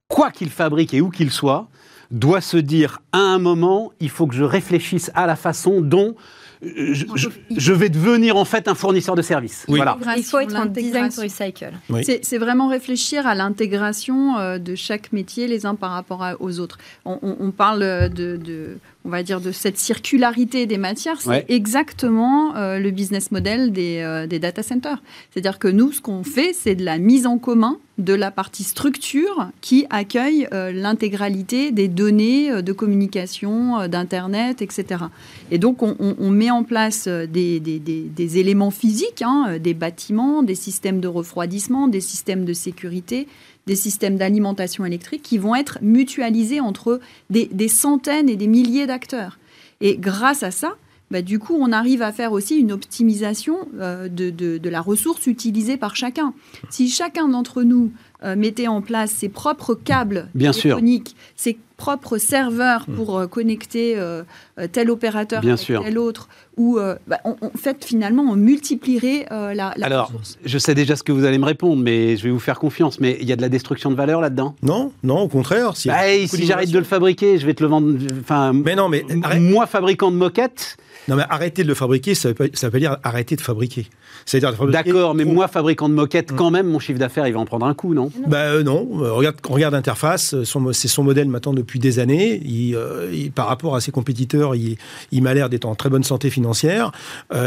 [0.06, 1.66] quoi qu'il fabrique et où qu'il soit,
[2.12, 6.14] doit se dire à un moment, il faut que je réfléchisse à la façon dont
[6.60, 9.64] je, vais devenir en fait un fournisseur de services.
[9.68, 9.96] Voilà.
[10.16, 11.72] Il faut être en design recycle.
[12.22, 16.78] C'est vraiment réfléchir à l'intégration euh, de chaque métier les uns par rapport aux autres.
[17.04, 22.90] On, parle de on va dire, de cette circularité des matières, c'est exactement euh, le
[22.90, 25.02] business model euh, des, data centers.
[25.30, 28.64] C'est-à-dire que nous, ce qu'on fait, c'est de la mise en commun de la partie
[28.64, 35.04] structure qui accueille euh, l'intégralité des données de communication, d'Internet, etc.
[35.50, 41.08] Et donc, on, met en place des, éléments physiques, hein, des bâtiments, des systèmes de
[41.08, 43.26] refroidissement, des systèmes de sécurité,
[43.68, 47.00] des systèmes d'alimentation électrique qui vont être mutualisés entre
[47.30, 49.38] des, centaines et des milliers d'acteurs.
[49.82, 50.74] Et grâce à ça,
[51.10, 55.76] bah, du coup, on arrive à faire aussi une optimisation euh, de, la ressource utilisée
[55.76, 56.32] par chacun.
[56.70, 57.92] Si chacun d'entre nous
[58.24, 62.94] euh, mettait en place ses propres câbles Bien téléphoniques, ses propres serveurs hmm.
[62.94, 63.96] pour euh, connecter
[64.72, 69.86] tel opérateur Bien avec tel autre, ou bah, en fait, finalement, on multiplierait la, la
[69.86, 70.12] Alors,
[70.44, 73.00] je sais déjà ce que vous allez me répondre, mais je vais vous faire confiance.
[73.00, 74.54] Mais il y a de la destruction de valeur là-dedans?
[74.62, 75.76] Non, non, au contraire.
[75.76, 77.96] Si, bah, si j'arrête de le fabriquer, je vais te le vendre.
[78.20, 79.04] Enfin, mais non, mais
[79.38, 80.76] moi, fabricant de moquettes
[81.08, 83.86] non, mais arrêter de le fabriquer, ça veut, ça veut dire arrêter de fabriquer.
[84.70, 87.64] D'accord, mais moi, fabricant de moquettes, quand même, mon chiffre d'affaires, il va en prendre
[87.64, 88.10] un coup, non?
[88.26, 90.34] Bah, euh, Non, euh, regarde, regarde Interface,
[90.72, 92.42] c'est son modèle maintenant depuis des années.
[92.74, 94.76] Euh, il, par rapport à ses compétiteurs, il,
[95.12, 96.92] il m'a l'air d'être en très bonne santé financière.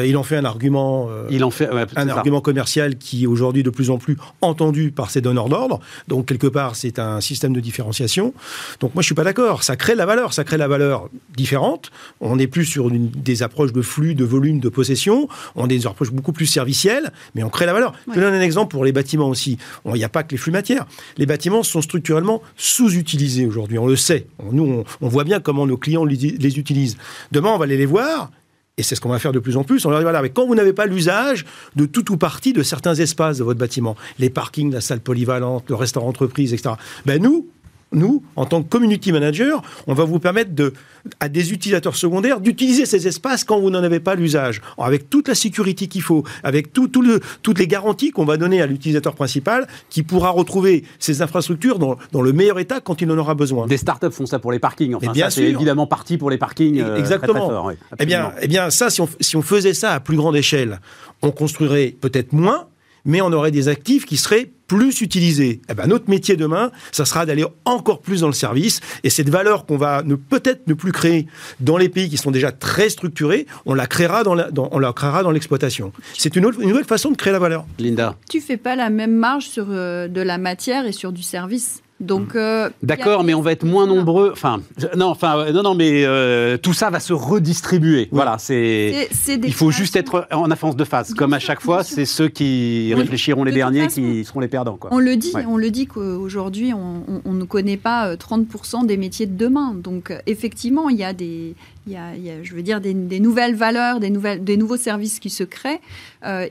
[0.05, 3.69] il en fait un argument, il en fait, un argument commercial qui est aujourd'hui de
[3.69, 5.79] plus en plus entendu par ses donneurs d'ordre.
[6.07, 8.33] Donc, quelque part, c'est un système de différenciation.
[8.79, 9.63] Donc, moi, je suis pas d'accord.
[9.63, 11.91] Ça crée la valeur, ça crée la valeur différente.
[12.19, 15.27] On n'est plus sur une, des approches de flux, de volume, de possession.
[15.55, 17.93] On est des approches beaucoup plus servicielles, mais on crée la valeur.
[18.13, 19.57] Je donne un exemple pour les bâtiments aussi.
[19.85, 20.85] Il n'y a pas que les flux matières.
[21.17, 23.77] Les bâtiments sont structurellement sous-utilisés aujourd'hui.
[23.77, 24.27] On le sait.
[24.51, 26.90] nous, on, voit bien comment nos clients les, utilisent.
[27.31, 28.31] Demain, on va aller les voir.
[28.77, 29.85] Et c'est ce qu'on va faire de plus en plus.
[29.85, 32.63] On leur dit voilà, mais quand vous n'avez pas l'usage de tout ou partie de
[32.63, 36.75] certains espaces de votre bâtiment, les parkings, la salle polyvalente, le restaurant entreprise, etc.
[37.05, 37.47] Ben nous,
[37.91, 40.73] nous, en tant que community manager, on va vous permettre de,
[41.19, 45.27] à des utilisateurs secondaires d'utiliser ces espaces quand vous n'en avez pas l'usage, avec toute
[45.27, 49.15] la sécurité qu'il faut, avec tout, le, toutes les garanties qu'on va donner à l'utilisateur
[49.15, 53.35] principal, qui pourra retrouver ces infrastructures dans, dans, le meilleur état quand il en aura
[53.35, 53.67] besoin.
[53.67, 54.95] Des startups font ça pour les parkings.
[54.95, 56.79] Enfin, bien c'est évidemment parti pour les parkings.
[56.79, 57.71] Euh, Exactement.
[57.99, 60.79] eh bien, eh bien, ça, si on, si on faisait ça à plus grande échelle,
[61.21, 62.67] on construirait peut-être moins,
[63.05, 65.61] mais on aurait des actifs qui seraient plus utilisés.
[65.69, 68.79] Eh ben, notre métier demain, ça sera d'aller encore plus dans le service.
[69.03, 71.27] Et cette valeur qu'on va ne, peut-être ne plus créer
[71.59, 75.23] dans les pays qui sont déjà très structurés, on la créera dans, on la créera
[75.23, 75.91] dans l'exploitation.
[76.17, 77.65] C'est une, une, nouvelle façon de créer la valeur.
[77.79, 78.15] Linda.
[78.29, 81.81] Tu fais pas la même marge sur euh, de la matière et sur du service?
[82.01, 84.31] Donc, euh, D'accord, mais on va être moins nombreux.
[84.33, 84.61] Enfin,
[84.97, 88.09] non, enfin, non, non, mais euh, tout ça va se redistribuer.
[88.11, 89.07] Voilà, c'est.
[89.27, 91.13] Il faut juste être en avance de phase.
[91.13, 94.77] Comme à chaque fois, c'est ceux qui réfléchiront les derniers qui seront les perdants.
[94.77, 94.89] Quoi.
[94.91, 99.27] On le dit, on le dit qu'aujourd'hui, on, ne connaît pas 30% euh, des métiers
[99.27, 99.73] de demain.
[99.75, 103.99] Donc, effectivement, il y a des, il y a, je veux dire, des, nouvelles valeurs,
[103.99, 105.81] des, nouvelles, des nouveaux services qui se créent.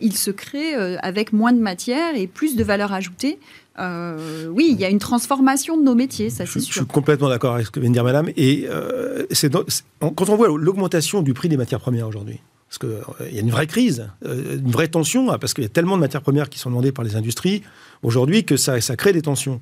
[0.01, 3.39] ils se créent avec moins de matière et plus de valeur ajoutée.
[3.79, 6.73] Euh, oui, il y a une transformation de nos métiers, ça c'est sûr.
[6.73, 8.29] Je suis complètement d'accord avec ce que vient de dire Madame.
[8.37, 9.27] Et euh,
[10.01, 13.41] quand on voit l'augmentation du prix des matières premières aujourd'hui, parce qu'il euh, y a
[13.41, 16.49] une vraie crise, une vraie tension, hein, parce qu'il y a tellement de matières premières
[16.49, 17.63] qui sont demandées par les industries
[18.03, 19.61] aujourd'hui que ça, ça crée des tensions.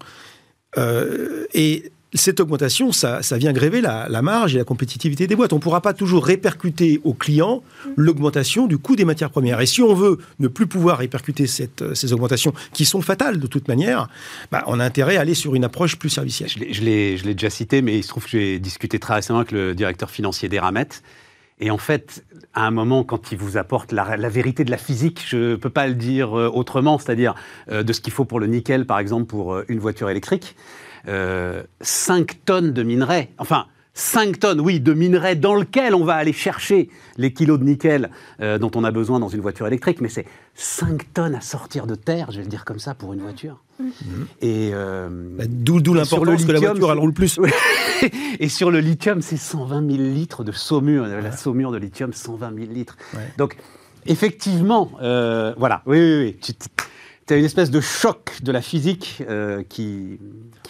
[1.54, 5.52] et cette augmentation, ça, vient gréver la, marge et la compétitivité des boîtes.
[5.52, 7.62] On ne pourra pas toujours répercuter aux clients
[7.96, 9.60] l'augmentation du coût des matières premières.
[9.60, 13.68] Et si on veut ne plus pouvoir répercuter ces augmentations, qui sont fatales de toute
[13.68, 14.08] manière,
[14.50, 16.48] bah, on a intérêt à aller sur une approche plus servicielle.
[16.48, 19.74] Je l'ai déjà cité, mais il se trouve que j'ai discuté très récemment avec le
[19.74, 20.88] directeur financier d'Eramet.
[21.60, 25.24] Et en fait, à un moment, quand il vous apporte la, vérité de la physique,
[25.26, 27.34] je ne peux pas le dire euh, autrement, c'est-à-dire
[27.70, 30.54] euh, de ce qu'il faut pour le nickel, par exemple, pour euh, une voiture électrique,
[31.06, 36.32] 5 tonnes de minerais, enfin, 5 tonnes, oui, de minerais dans lequel on va aller
[36.32, 40.24] chercher les kilos de nickel dont on a besoin dans une voiture électrique, mais c'est
[40.54, 43.60] 5 tonnes à sortir de terre, je vais le dire comme ça, pour une voiture.
[43.80, 43.90] Mmh.
[44.40, 47.40] Et bah, d'où, l'importance que la voiture elle roule plus.
[48.40, 51.06] et sur le lithium, c'est 120 000 litres de saumure.
[51.06, 52.96] La saumure de lithium, 120 000 litres.
[53.36, 53.56] Donc,
[54.06, 56.36] effectivement, euh, voilà, oui, oui, oui.
[56.40, 56.52] Tu,
[57.32, 60.18] as une espèce de choc de la physique euh, qui,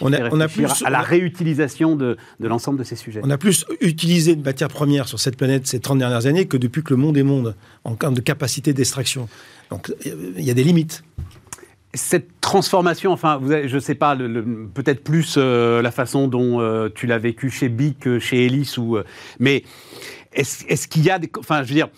[0.01, 3.21] on a, on a plus, à la réutilisation de, de l'ensemble de ces sujets.
[3.23, 6.57] On a plus utilisé de matières premières sur cette planète ces 30 dernières années que
[6.57, 9.27] depuis que le monde est monde, en termes de capacité d'extraction.
[9.69, 11.03] Donc, il y a des limites
[11.93, 17.07] cette transformation, enfin, je ne sais pas, peut-être plus euh, la façon dont euh, tu
[17.07, 19.03] l'as vécu chez Bic que chez Elis, ou, euh,
[19.39, 19.63] mais
[20.33, 21.29] est-ce qu'il y a des.
[21.39, 21.89] Enfin, je veux dire.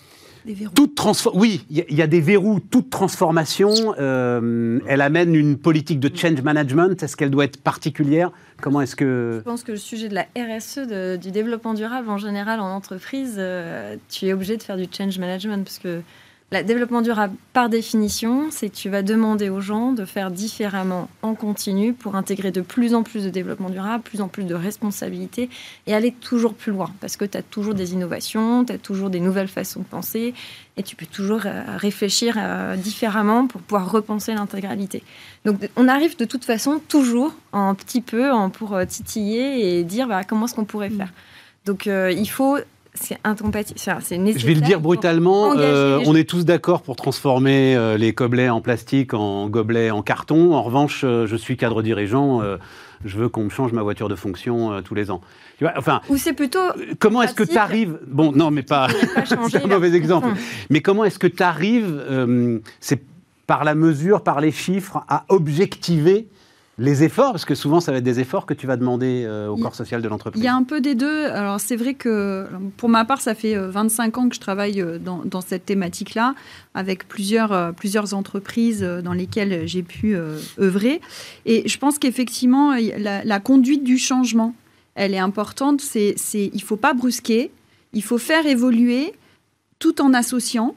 [0.74, 1.00] Toute
[1.34, 2.60] oui, il y, a des verrous.
[2.60, 7.02] Toute transformation, elle amène une politique de change management.
[7.02, 8.30] Est-ce qu'elle doit être particulière?
[8.60, 12.18] Comment est-ce que Je pense que le sujet de la RSE, du développement durable en
[12.18, 13.40] général en entreprise,
[14.08, 16.02] tu es obligé de faire du change management parce que
[16.60, 21.08] le développement durable, par définition, c'est que tu vas demander aux gens de faire différemment
[21.22, 24.54] en continu pour intégrer de plus en plus de développement durable, plus en plus de
[24.54, 25.48] responsabilités
[25.86, 26.90] et aller toujours plus loin.
[27.00, 30.34] Parce que tu as toujours des innovations, tu as toujours des nouvelles façons de penser
[30.76, 35.02] et tu peux toujours euh, réfléchir euh, différemment pour pouvoir repenser l'intégralité.
[35.44, 40.06] Donc on arrive de toute façon toujours un petit peu pour euh, titiller et dire
[40.06, 41.12] bah, comment est-ce qu'on pourrait faire?
[41.64, 42.58] Donc il faut
[42.94, 43.78] c'est incompatible.
[43.78, 44.38] c'est.
[44.38, 45.54] Je vais le dire brutalement.
[45.56, 50.02] Euh, on est tous d'accord pour transformer euh, les gobelets en plastique en gobelets en
[50.02, 50.54] carton.
[50.54, 52.42] En revanche, euh, je suis cadre dirigeant.
[53.04, 55.22] je veux qu'on me change ma voiture de fonction tous les ans.
[55.76, 56.60] Enfin, Ou c'est plutôt.
[56.98, 57.98] Comment est-ce que tu arrives.
[58.06, 58.88] Bon, non, mais pas.
[59.48, 60.28] c'est un mauvais exemple.
[60.68, 62.04] Mais comment est-ce que tu arrives.
[62.80, 63.02] c'est
[63.46, 66.28] par la mesure, par les chiffres, à objectiver
[66.78, 69.48] les efforts, parce que souvent ça va être des efforts que tu vas demander euh,
[69.48, 70.42] au corps social de l'entreprise.
[70.42, 71.26] Il y a un peu des deux.
[71.26, 72.46] Alors c'est vrai que
[72.78, 76.34] pour ma part, ça fait 25 euh, ans que je travaille euh, dans, cette thématique-là,
[76.74, 80.16] avec plusieurs, plusieurs entreprises dans lesquelles j'ai pu
[80.58, 81.00] œuvrer.
[81.44, 84.54] Et je pense qu'effectivement, la, la, conduite du changement,
[84.94, 85.80] elle est importante.
[85.80, 87.50] C'est, il ne faut pas brusquer,
[87.92, 89.12] il faut faire évoluer
[89.78, 90.74] tout en associant.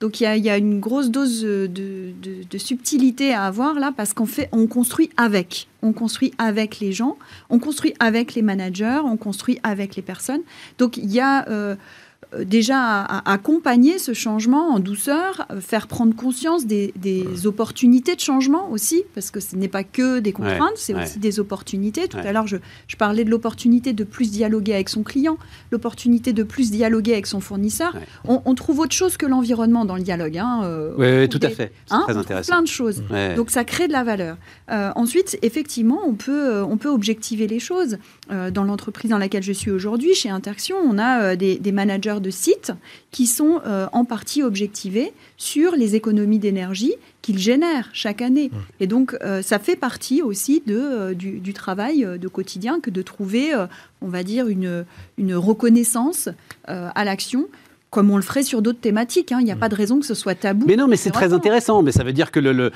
[0.00, 2.12] Donc il y, a, une grosse dose de,
[2.56, 7.16] subtilité à avoir là parce qu'on fait, on construit avec, on construit avec les gens,
[7.50, 10.42] on construit avec les managers, on construit avec les personnes.
[10.78, 11.76] Donc il y a euh, euh,
[12.44, 16.92] déjà à, accompagner ce changement en douceur, euh, faire prendre conscience des,
[17.44, 21.40] opportunités de changement aussi, parce que ce n'est pas que des contraintes, c'est aussi des
[21.40, 22.08] opportunités.
[22.08, 22.56] Tout à l'heure, je,
[22.98, 25.38] parlais de l'opportunité de plus dialoguer avec son client,
[25.70, 27.96] l'opportunité de plus dialoguer avec son fournisseur.
[28.24, 30.36] On, trouve autre chose que l'environnement dans le dialogue.
[30.36, 31.72] Hein, euh, oui, tout à fait.
[31.86, 32.52] C'est hein, très intéressant.
[32.52, 33.02] Plein de choses.
[33.36, 34.36] Donc ça crée de la valeur.
[34.68, 37.98] ensuite, effectivement, on peut, on peut objectiver les choses.
[38.28, 42.72] Dans l'entreprise dans laquelle je suis aujourd'hui, chez Interaction, on a des managers de sites
[43.10, 48.50] qui sont euh, en partie objectivés sur les économies d'énergie qu'ils génèrent chaque année.
[48.52, 48.56] Mmh.
[48.80, 53.02] Et donc, euh, ça fait partie aussi de, euh, du, travail de quotidien que de
[53.02, 53.52] trouver,
[54.00, 54.84] on va dire, une,
[55.16, 56.28] une reconnaissance
[56.66, 57.46] à l'action
[57.90, 59.32] comme on le ferait sur d'autres thématiques.
[59.32, 59.38] Hein.
[59.40, 59.60] Il n'y a mmh.
[59.60, 60.66] pas de raison que ce soit tabou.
[60.68, 61.82] Mais non, mais c'est très intéressant.
[61.82, 62.70] Mais ça veut dire que le,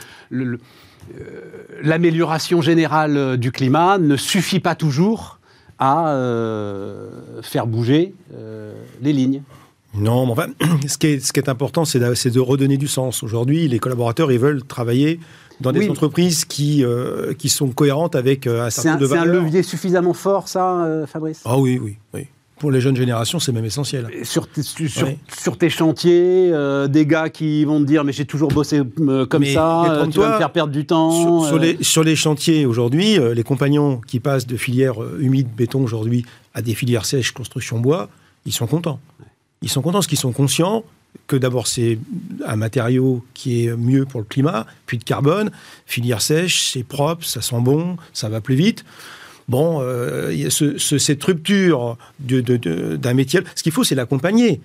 [1.82, 5.38] l'amélioration générale du climat ne suffit pas toujours
[5.83, 7.09] à euh,
[7.43, 9.43] faire bouger euh, les lignes.
[9.95, 10.47] Non, mais enfin,
[10.87, 13.24] ce qui est, ce qui est important, c'est de, redonner du sens.
[13.24, 15.18] Aujourd'hui, les collaborateurs, ils veulent travailler
[15.61, 19.24] dans des entreprises qui, euh, qui sont cohérentes avec un certain nombre de valeurs.
[19.24, 21.43] C'est un levier suffisamment fort, ça, Fabrice?
[21.45, 22.28] Ah oui, oui, oui
[22.62, 24.06] pour les jeunes générations, c'est même essentiel.
[24.22, 24.46] Sur,
[25.36, 29.26] sur, tes chantiers, euh, des gars qui vont te dire mais j'ai toujours bossé euh,
[29.26, 31.42] comme ça, euh, tu vas me faire perdre du temps.
[31.42, 36.24] Sur, les, sur les, chantiers aujourd'hui, les compagnons qui passent de filières humides béton aujourd'hui
[36.54, 38.08] à des filières sèches construction bois,
[38.46, 39.00] ils sont contents.
[39.62, 40.84] Ils sont contents parce qu'ils sont conscients
[41.26, 41.98] que d'abord c'est
[42.46, 45.50] un matériau qui est mieux pour le climat, puis de carbone,
[45.84, 48.84] filière sèche, c'est propre, ça sent bon, ça va plus vite.
[49.49, 54.61] Bon, euh, ce- ce- cette rupture d'un métier, ce qu'il faut, c'est l'accompagner.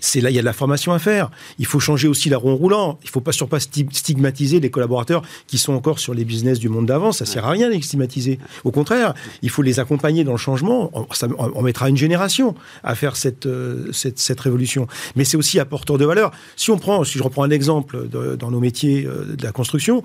[0.00, 1.28] C'est là, il y a de la formation à faire.
[1.58, 3.00] Il faut changer aussi la roue roulant.
[3.02, 6.60] Il faut pas surtout pas sti- stigmatiser les collaborateurs qui sont encore sur les business
[6.60, 7.10] du monde d'avant.
[7.10, 8.38] Ça sert à rien de les stigmatiser.
[8.62, 9.12] Au contraire,
[9.42, 10.92] il faut les accompagner dans le changement.
[11.36, 12.54] On, mettra une génération
[12.84, 14.86] à faire cette, euh, cette, cette révolution.
[15.16, 16.30] Mais c'est aussi apporteur de valeur.
[16.54, 20.04] Si on prend, si je reprends un exemple dans nos métiers euh, de la construction,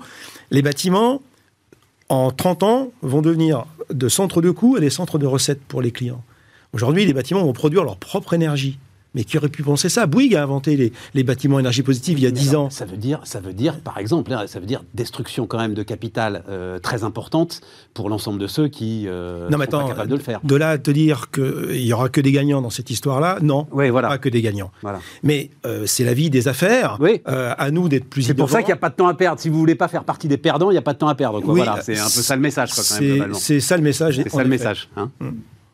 [0.50, 1.22] les bâtiments,
[2.08, 5.82] en 30 ans, vont devenir de centres de coûts à des centres de recettes pour
[5.82, 6.22] les clients.
[6.72, 8.78] Aujourd'hui, les bâtiments vont produire leur propre énergie.
[9.14, 10.06] Mais qui aurait pu penser ça?
[10.06, 12.70] Bouygues a inventé les, les bâtiments énergie positive il y a Mais 10 alors, ans.
[12.70, 15.74] Ça veut dire, ça veut dire, par exemple, hein, ça veut dire destruction quand même
[15.74, 17.60] de capital euh, très importante
[17.94, 20.40] pour l'ensemble de ceux qui euh, Non, mais sont pas attends, capables de le faire.
[20.42, 23.66] De là à te dire qu'il y aura que des gagnants dans cette histoire-là, non.
[23.72, 24.08] Oui, voilà.
[24.08, 24.70] Pas que des gagnants.
[24.82, 24.98] voilà.
[25.22, 26.96] Mais euh, c'est la vie des affaires.
[27.00, 27.20] Oui.
[27.28, 29.14] Euh, à nous d'être plus C'est pour ça qu'il n'y a pas de temps à
[29.14, 29.40] perdre.
[29.40, 31.14] Si vous voulez pas faire partie des perdants, il n'y a pas de temps à
[31.14, 31.40] perdre.
[31.40, 31.54] quoi.
[31.54, 34.16] Oui, voilà, c'est un peu ça le message, c'est- ça le message.
[34.16, 34.88] C'est ça le message.
[34.96, 35.10] hein.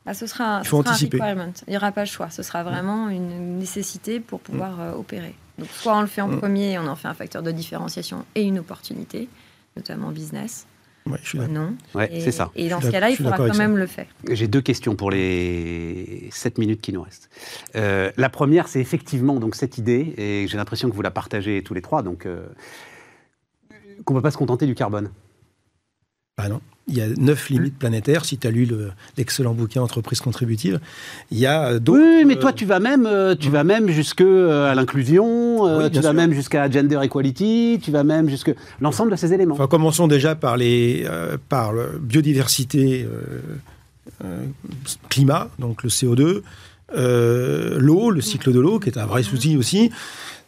[0.06, 1.18] Ah, ce sera, un- Il faut ce sera un anticiper.
[1.18, 1.52] requirement.
[1.66, 2.30] Il n'y aura pas le choix.
[2.30, 5.34] Ce sera vraiment une nécessité pour pouvoir euh, opérer.
[5.58, 6.38] Donc, soit on le fait en Mm.
[6.38, 9.28] premier et on en fait un facteur de différenciation et une opportunité,
[9.76, 10.66] notamment business.
[11.06, 11.38] Ouais, je suis.
[11.38, 11.74] Non.
[11.94, 12.50] Ouais, c'est ça.
[12.54, 13.58] Et dans ce cas-là, il faudra quand ça.
[13.58, 14.06] même le faire.
[14.30, 17.30] J'ai deux questions pour les 7 minutes qui nous restent.
[17.76, 21.62] Euh, la première, c'est effectivement donc cette idée, et j'ai l'impression que vous la partagez
[21.62, 22.46] tous les trois, donc euh,
[24.04, 25.10] qu'on ne peut pas se contenter du carbone.
[26.36, 26.60] Ah non.
[26.90, 28.24] Il y a neuf limites planétaires.
[28.24, 30.80] Si tu as lu le- l'excellent bouquin Entreprise contributive,
[31.30, 32.00] il y a d'autres.
[32.00, 35.62] Oui, mais toi, euh, tu vas même, euh, tu vas même jusque euh, à l'inclusion,
[35.78, 36.12] Oui, tu vas sûr.
[36.14, 39.54] même jusqu'à gender equality, tu vas même jusque l'ensemble de ces éléments.
[39.54, 43.40] Enfin, commençons déjà par les euh, par le biodiversité, euh,
[44.24, 44.44] euh,
[45.08, 46.42] climat, donc le CO2,
[46.96, 49.90] euh, l'eau, le cycle de l'eau, qui est un vrai souci aussi.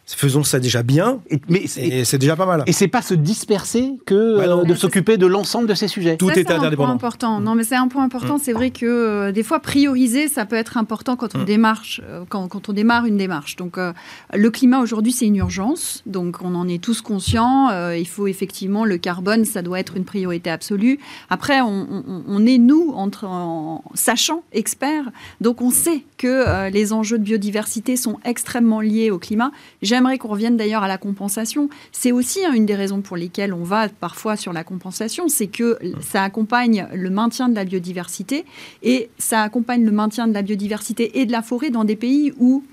[0.05, 2.63] Faisons ça déjà bien, Et, mais c'est- déjà pas mal.
[2.67, 4.61] et c'est pas se disperser que Bah non.
[4.61, 6.17] euh, de s'occuper de l'ensemble de ces sujets.
[6.17, 6.91] Tout Ça, est c'est un point interdépendant.
[6.93, 7.39] important.
[7.39, 8.37] Non, mais c'est un point important.
[8.37, 12.25] C'est vrai que euh, des fois, prioriser, ça peut être important quand on démarche, euh,
[12.27, 13.55] quand, quand on démarre une démarche.
[13.55, 13.93] Donc, euh,
[14.33, 16.03] le climat aujourd'hui, c'est une urgence.
[16.05, 17.69] Donc, on en est tous conscients.
[17.71, 20.99] Euh, il faut effectivement le carbone, ça doit être une priorité absolue.
[21.29, 25.05] Après, on, on- on est nous entre en, sachant experts.
[25.41, 29.51] Donc, on sait que euh, les enjeux de biodiversité sont extrêmement liés au climat.
[29.93, 31.69] J'aimerais qu'on revienne d'ailleurs à la compensation.
[31.91, 35.45] C'est aussi hein, une des raisons pour lesquelles on va parfois sur la compensation, c'est
[35.45, 38.43] que ça accompagne le maintien de la biodiversité
[38.81, 42.33] et ça accompagne le maintien de la biodiversité et de la forêt dans des pays
[42.39, 42.63] où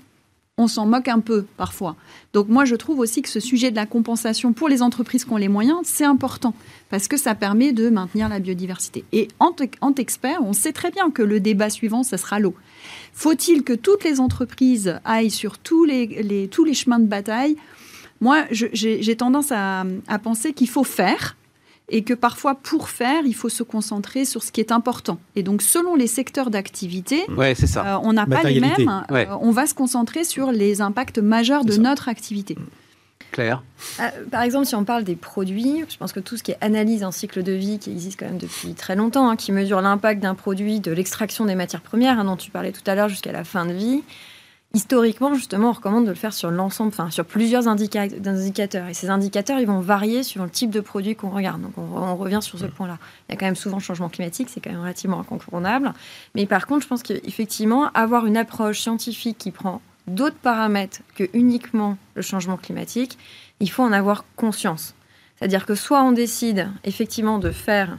[0.61, 1.95] on s'en moque un peu parfois.
[2.33, 5.31] Donc moi, je trouve aussi que ce sujet de la compensation pour les entreprises qui
[5.31, 6.53] ont les moyens, c'est important
[6.89, 9.03] parce que ça permet de maintenir la biodiversité.
[9.11, 12.55] Et en, en expert, on sait très bien que le débat suivant, ça sera l'eau.
[13.13, 17.55] Faut-il que toutes les entreprises aillent sur tous les, chemins de bataille?
[18.19, 19.85] Moi, j'ai tendance à
[20.21, 21.35] penser qu'il faut faire
[21.91, 25.19] et que parfois, pour faire, il faut se concentrer sur ce qui est important.
[25.35, 27.95] Et donc, selon les secteurs d'activité, Ouais, c'est ça.
[27.97, 29.03] euh, on n'a pas les mêmes.
[29.09, 29.27] Ouais.
[29.29, 31.81] Euh, on va se concentrer sur les impacts majeurs de ça.
[31.81, 32.57] notre activité.
[33.31, 33.63] Claire.
[33.99, 36.57] Ah, Par exemple, si on parle des produits, je pense que tout ce qui est
[36.59, 39.79] analyse en cycle de vie, qui existe quand même depuis très longtemps, hein, qui mesure
[39.81, 43.07] l'impact d'un produit de l'extraction des matières premières, hein, dont tu parlais tout à l'heure,
[43.07, 44.03] jusqu'à la fin de vie,
[44.73, 48.87] historiquement, justement, on recommande de le faire sur l'ensemble, enfin, sur plusieurs indica- indicateurs.
[48.87, 51.61] Et ces indicateurs, ils vont varier sur le type de produit qu'on regarde.
[51.61, 52.97] Donc, on, on revient sur ce point-là.
[53.27, 55.93] Il y a quand même souvent changement climatique, c'est quand même relativement incontournable.
[56.35, 61.25] Mais par contre, je pense qu'effectivement, avoir une approche scientifique qui prend d'autres paramètres que
[61.33, 63.17] uniquement le changement climatique,
[63.59, 64.95] il faut en avoir conscience.
[65.37, 67.97] C'est-à-dire que soit on décide effectivement de faire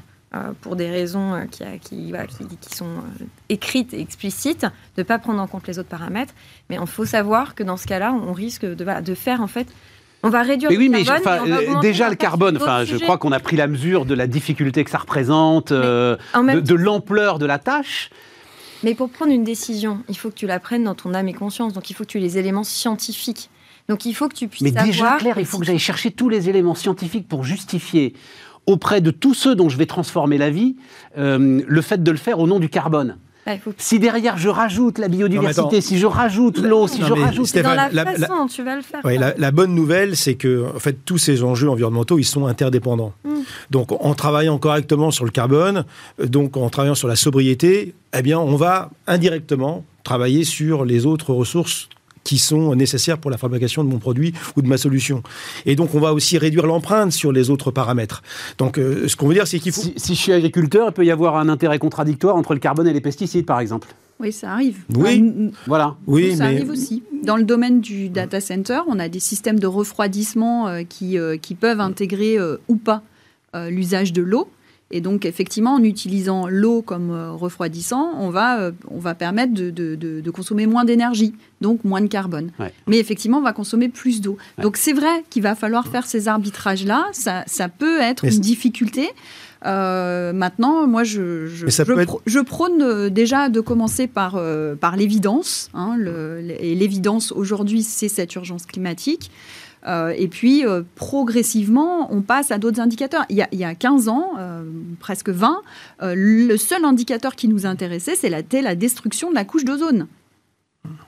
[0.61, 4.63] pour des raisons euh, qui, qui, voilà, qui- qui sont euh, écrites et explicites,
[4.97, 6.35] de ne pas prendre en compte les autres paramètres,
[6.71, 9.47] mais il faut savoir que dans ce cas-là, on risque de, voilà, de faire en
[9.47, 9.67] fait...
[10.25, 12.85] On va réduire Mais oui, le mais carbone, enfin, euh, augmenter déjà le carbone, enfin,
[12.85, 16.61] je crois qu'on a pris la mesure de la difficulté que ça représente, euh, de,
[16.61, 18.09] de l'ampleur de la tâche.
[18.85, 21.33] Mais pour prendre une décision, il faut que tu la prennes dans ton âme et
[21.35, 21.73] conscience.
[21.73, 23.51] Donc il faut que tu aies les éléments scientifiques.
[23.89, 26.29] Donc il faut que tu puisses Mais déjà, Claire, il faut que j'aille chercher tous
[26.29, 28.15] les éléments scientifiques pour justifier
[28.67, 30.77] auprès de tous ceux dont je vais transformer la vie
[31.19, 33.17] euh, le fait de le faire au nom du carbone.
[33.65, 35.87] Faut Si derrière je rajoute la biodiversité, Non, mais attends.
[35.89, 37.47] si je rajoute l'eau, si Non, je rajoute...
[37.47, 39.05] Stéphane, dans la, la- façon dont tu vas le faire.
[39.05, 42.47] Ouais, la, la bonne nouvelle, c'est que en fait, tous ces enjeux environnementaux, ils sont
[42.47, 43.13] interdépendants.
[43.25, 43.31] Mm.
[43.73, 45.85] Donc, en travaillant correctement sur le carbone,
[46.21, 51.05] euh, donc en travaillant sur la sobriété, eh bien, on va indirectement travailler sur les
[51.05, 51.89] autres ressources
[52.25, 55.23] qui sont nécessaires pour la fabrication de mon produit ou de ma solution.
[55.67, 58.23] Et donc, on va aussi réduire l'empreinte sur les autres paramètres.
[58.59, 59.83] Donc, euh, ce qu'on veut dire, c'est qu'il faut...
[59.83, 62.87] Si, si je suis agriculteur, il peut y avoir un intérêt contradictoire entre le carbone
[62.87, 63.89] et les pesticides, par exemple.
[64.21, 64.79] Oui, ça arrive.
[64.95, 65.25] Oui.
[65.35, 65.97] Enfin, Voilà.
[66.07, 66.57] Oui, ça mais...
[66.57, 67.03] arrive aussi.
[67.25, 71.37] Dans le domaine du data center, on a des systèmes de refroidissement euh, qui, euh,
[71.37, 73.03] qui peuvent intégrer euh, ou pas
[73.57, 74.49] euh, l'usage de l'eau.
[74.93, 79.55] Et donc, effectivement, en utilisant l'eau comme euh, refroidissant, on va, euh, on va permettre
[79.55, 82.51] de, de- de- de consommer moins d'énergie, donc moins de carbone.
[82.61, 82.73] Ouais.
[82.87, 84.37] Mais effectivement, on va consommer plus d'eau.
[84.61, 87.07] Donc, c'est vrai qu'il va falloir faire ces arbitrages-là.
[87.13, 89.09] Ça, ça peut être Mais une difficulté.
[89.65, 91.67] Euh, maintenant, moi, je, je,
[92.01, 95.71] être- prône déjà de commencer par, euh, par l'évidence.
[95.75, 95.97] hein,
[96.59, 99.31] et l'évidence, aujourd'hui, c'est cette urgence climatique.
[99.87, 103.25] Euh, et puis, euh, progressivement, on passe à d'autres indicateurs.
[103.31, 104.63] Il y a, il y a 15 ans, euh,
[105.01, 105.61] presque 20,
[106.03, 110.07] euh, le seul indicateur qui nous intéressait, la, c'était la destruction de la couche d'ozone.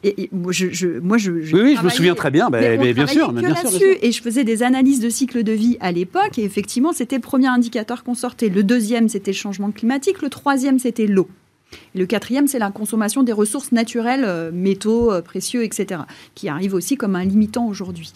[0.05, 2.49] Et, et moi, je, je- moi, je, j'ai Oui, oui, je me souviens très bien.
[2.51, 3.93] bah, mais on mais bien sûr, mais bien sûr, bien là-dessus.
[3.93, 3.99] sûr.
[4.03, 6.39] Et je faisais des analyses de cycle de vie à l'époque.
[6.39, 8.49] Et effectivement, c'était le premier indicateur qu'on sortait.
[8.49, 10.23] Le deuxième, c'était le changement climatique.
[10.23, 11.29] Le troisième, c'était l'eau.
[11.95, 16.03] Et le quatrième, c'est la consommation des ressources naturelles, euh, métaux, euh, précieux, etc.,
[16.35, 18.13] qui arrive aussi comme un limitant aujourd'hui.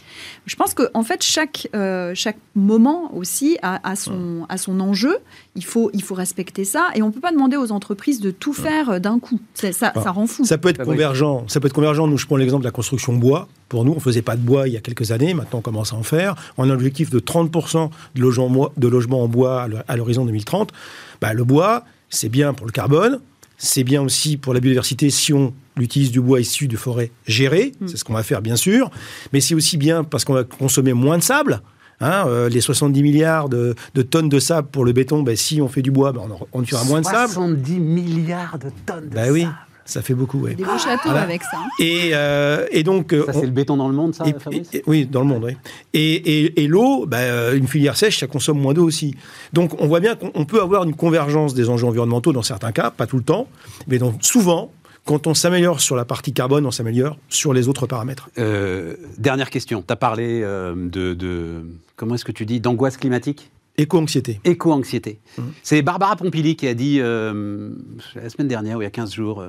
[0.47, 4.81] Je pense qu'en en fait, chaque, euh, chaque moment aussi a, a son, a son
[4.81, 5.17] enjeu.
[5.57, 6.89] Il faut, il faut respecter ça.
[6.95, 9.39] Et on ne peut pas demander aux entreprises de tout faire euh, d'un coup.
[9.55, 10.03] C'est- Ça, Ah.
[10.03, 10.45] ça rend fou.
[10.45, 11.45] Ça peut être convergent.
[11.49, 12.07] Ça peut être convergent.
[12.07, 13.49] Nous, je prends l'exemple de la construction bois.
[13.69, 15.35] Pour nous, on faisait pas de bois il y a quelques années.
[15.35, 16.35] Maintenant, on commence à en faire.
[16.57, 20.73] On a un objectif de 30% de logements, de logements en bois à l'horizon 2030.
[21.21, 23.21] Bah, le bois, c'est bien pour le carbone.
[23.59, 27.73] C'est bien aussi pour la biodiversité si on utilise du bois issu de forêts gérées.
[27.87, 28.91] C'est ce qu'on va faire, bien sûr.
[29.33, 31.61] Mais c'est aussi bien parce qu'on va consommer moins de sable.
[32.01, 35.61] Hein, euh, les 70 milliards de, de tonnes de sable pour le béton, bah, si
[35.61, 37.33] on fait du bois, bah, on, en- on utilisera moins de sable.
[37.33, 39.55] 70 milliards de tonnes de oui, sable.
[39.89, 40.39] Ça fait beaucoup.
[40.41, 40.55] ouais.
[40.55, 41.22] Des beaux châteaux Voilà.
[41.22, 41.57] avec ça.
[41.57, 41.68] hein.
[41.80, 44.32] Et, euh, et donc, euh, Ça, on- c'est le béton dans le monde, ça, et-
[44.39, 44.68] Fabrice?
[44.74, 45.57] et- oui, dans le monde, oui.
[45.95, 46.14] Et,
[46.45, 49.14] et- et l'eau, bah, euh, une filière sèche, ça consomme moins d'eau aussi.
[49.53, 52.72] Donc, on voit bien qu'on on peut avoir une convergence des enjeux environnementaux dans certains
[52.72, 53.49] cas, pas tout le temps,
[53.86, 54.70] mais donc souvent,
[55.05, 58.28] quand on s'améliore sur la partie carbone, on s'améliore sur les autres paramètres.
[58.39, 59.82] Euh, dernière question.
[59.86, 61.62] Tu as parlé euh, de, de-
[61.97, 63.51] Comment est-ce que tu dis D'angoisse climatique?
[63.78, 64.41] Éco-anxiété.
[64.45, 65.20] Éco-anxiété.
[65.39, 65.43] Mmh.
[65.62, 67.70] C'est Barbara Pompili qui a dit euh,
[68.16, 69.49] la semaine dernière, ou il y a 15 jours, euh,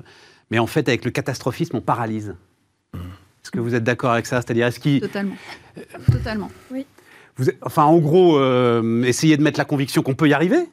[0.51, 2.35] mais en fait, avec le catastrophisme, on paralyse.
[2.93, 2.97] Mmh.
[3.43, 4.41] Est-ce que vous êtes d'accord avec ça?
[4.41, 5.01] C'est-à-dire, est-ce qu'il.
[5.01, 5.35] Totalement.
[6.11, 6.51] Totalement.
[7.37, 10.67] vous êtes- enfin, en gros, euh, essayer de mettre la conviction qu'on peut y arriver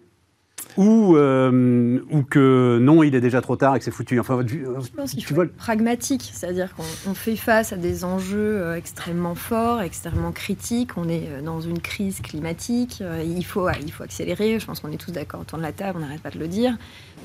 [0.77, 4.21] ou, euh, ou que non, il est déjà trop tard et que c'est foutu.
[4.21, 7.73] Enfin, tu, Je pense qu'il tu faut vois, être pragmatique, c'est-à-dire qu'on on fait face
[7.73, 10.97] à des enjeux euh, extrêmement forts, extrêmement critiques.
[10.97, 13.03] On est euh, dans une crise climatique.
[13.25, 14.59] Il faut, il faut accélérer.
[14.61, 15.99] Je pense qu'on est tous d'accord autour de la table.
[15.99, 16.77] On n'arrête pas de le dire.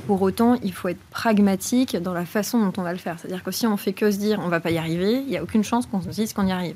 [0.07, 3.19] Pour autant, il faut être pragmatique dans la façon dont on va le faire.
[3.19, 5.37] C'est-à-dire que si on fait que se dire on va pas y arriver, il n'y
[5.37, 6.75] a aucune chance qu'on se dise qu'on y arrive.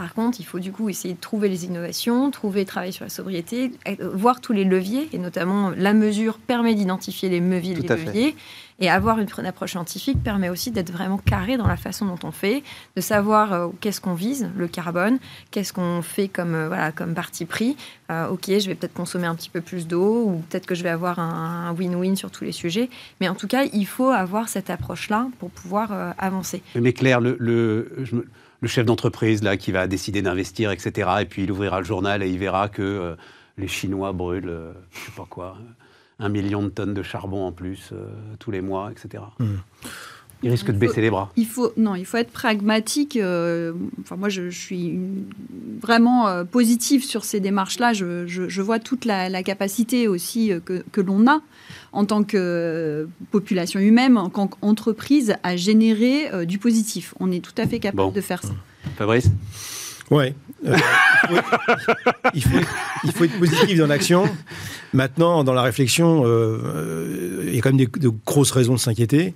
[0.00, 3.10] Par contre, il faut du coup essayer de trouver les innovations, trouver, travailler sur la
[3.10, 7.82] sobriété, euh, voir tous les leviers, et notamment la mesure permet d'identifier les leviers, les
[8.06, 8.34] leviers,
[8.78, 12.18] et avoir une, une approche scientifique permet aussi d'être vraiment carré dans la façon dont
[12.24, 12.62] on fait,
[12.96, 15.18] de savoir euh, qu'est-ce qu'on vise, le carbone,
[15.50, 17.76] qu'est-ce qu'on fait comme, euh, voilà, comme parti pris.
[18.10, 20.82] Euh, ok, je vais peut-être consommer un petit peu plus d'eau, ou peut-être que je
[20.82, 22.88] vais avoir un win-win sur tous les sujets,
[23.20, 26.62] mais en tout cas, il faut avoir cette approche-là pour pouvoir euh, avancer.
[26.74, 28.26] Mais Claire, le, le, je me-
[28.60, 31.10] le chef d'entreprise là qui va décider d'investir, etc.
[31.22, 33.16] Et puis il ouvrira le journal et il verra que euh,
[33.58, 35.56] les Chinois brûlent, euh, je sais pas quoi,
[36.18, 38.08] un million de tonnes de charbon en plus euh,
[38.38, 39.22] tous les mois, etc.
[40.42, 41.30] Il risque de Il faut- baisser les bras.
[41.36, 43.16] Il faut, non, il faut être pragmatique.
[43.16, 45.24] euh, enfin, moi, je, je suis une-
[45.80, 47.92] vraiment euh, positive sur ces démarches-là.
[47.92, 51.42] Je, je- je vois toute la, la capacité aussi euh, que, que l'on a
[51.92, 57.14] en tant que euh, population humaine, en tant qu'entreprise, à générer euh, du positif.
[57.20, 58.10] On est tout à fait capable Bon.
[58.10, 58.54] de faire ça.
[58.96, 59.28] Fabrice?
[60.10, 60.34] Ouais.
[60.66, 60.76] Euh,
[61.30, 61.38] il, faut,
[62.34, 62.68] il faut être,
[63.04, 64.28] il faut être positif dans l'action.
[64.92, 68.74] Maintenant, dans la réflexion, euh, euh, il y a quand même des, de grosses raisons
[68.74, 69.34] de s'inquiéter.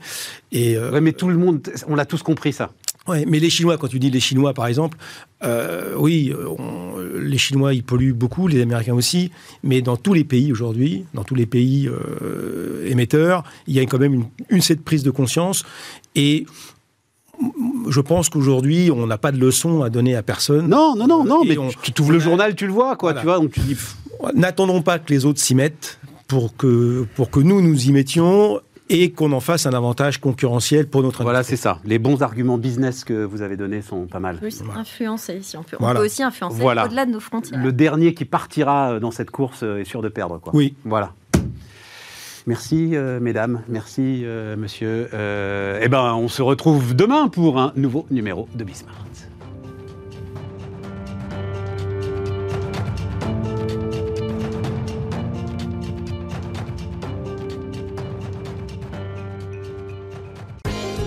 [0.52, 2.70] Et euh, Ouais, mais tout le monde, on l'a tous compris ça.
[3.06, 4.96] Ouais, mais les Chinois, quand tu dis les Chinois, par exemple,
[5.44, 9.30] euh, oui, on- les Chinois, ils polluent beaucoup, les Américains aussi,
[9.62, 13.82] mais dans tous les pays aujourd'hui, dans tous les pays euh, émetteurs, il y a
[13.84, 15.64] quand même une, une cette prise de conscience.
[16.14, 16.46] Et
[17.88, 20.68] je pense qu'aujourd'hui, on n'a pas de leçon à donner à personne.
[20.68, 23.12] Non, non, non, non, Et mais on- tu ouvres le journal, tu le vois, quoi,
[23.12, 23.20] Voilà.
[23.20, 23.76] tu vois, donc tu dis.
[24.34, 28.60] N'attendons pas que les autres s'y mettent pour que, pour que nous nous y mettions
[28.90, 31.56] et qu'on en fasse un avantage concurrentiel pour notre Voilà, industrie.
[31.56, 31.78] c'est ça.
[31.84, 34.38] Les bons arguments business que vous avez donnés sont pas mal.
[34.76, 35.76] Influencer, on peut.
[35.80, 35.98] Voilà.
[35.98, 36.84] On peut aussi influencer Voilà.
[36.86, 37.62] au-delà de nos frontières.
[37.62, 40.52] Le dernier qui partira dans cette course est sûr de perdre, quoi.
[40.54, 40.74] Oui.
[40.84, 41.12] Voilà.
[42.46, 43.62] Merci, euh, mesdames.
[43.68, 45.08] Merci, euh, monsieur.
[45.14, 49.04] Euh, eh ben, on se retrouve demain pour un nouveau numéro de Bismart.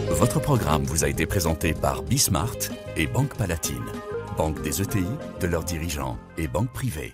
[0.10, 2.58] Votre programme vous a été présenté par Bismart
[2.96, 3.86] et Banque Palatine,
[4.36, 5.06] banque des ETI,
[5.40, 7.14] de leurs dirigeants et banque privée.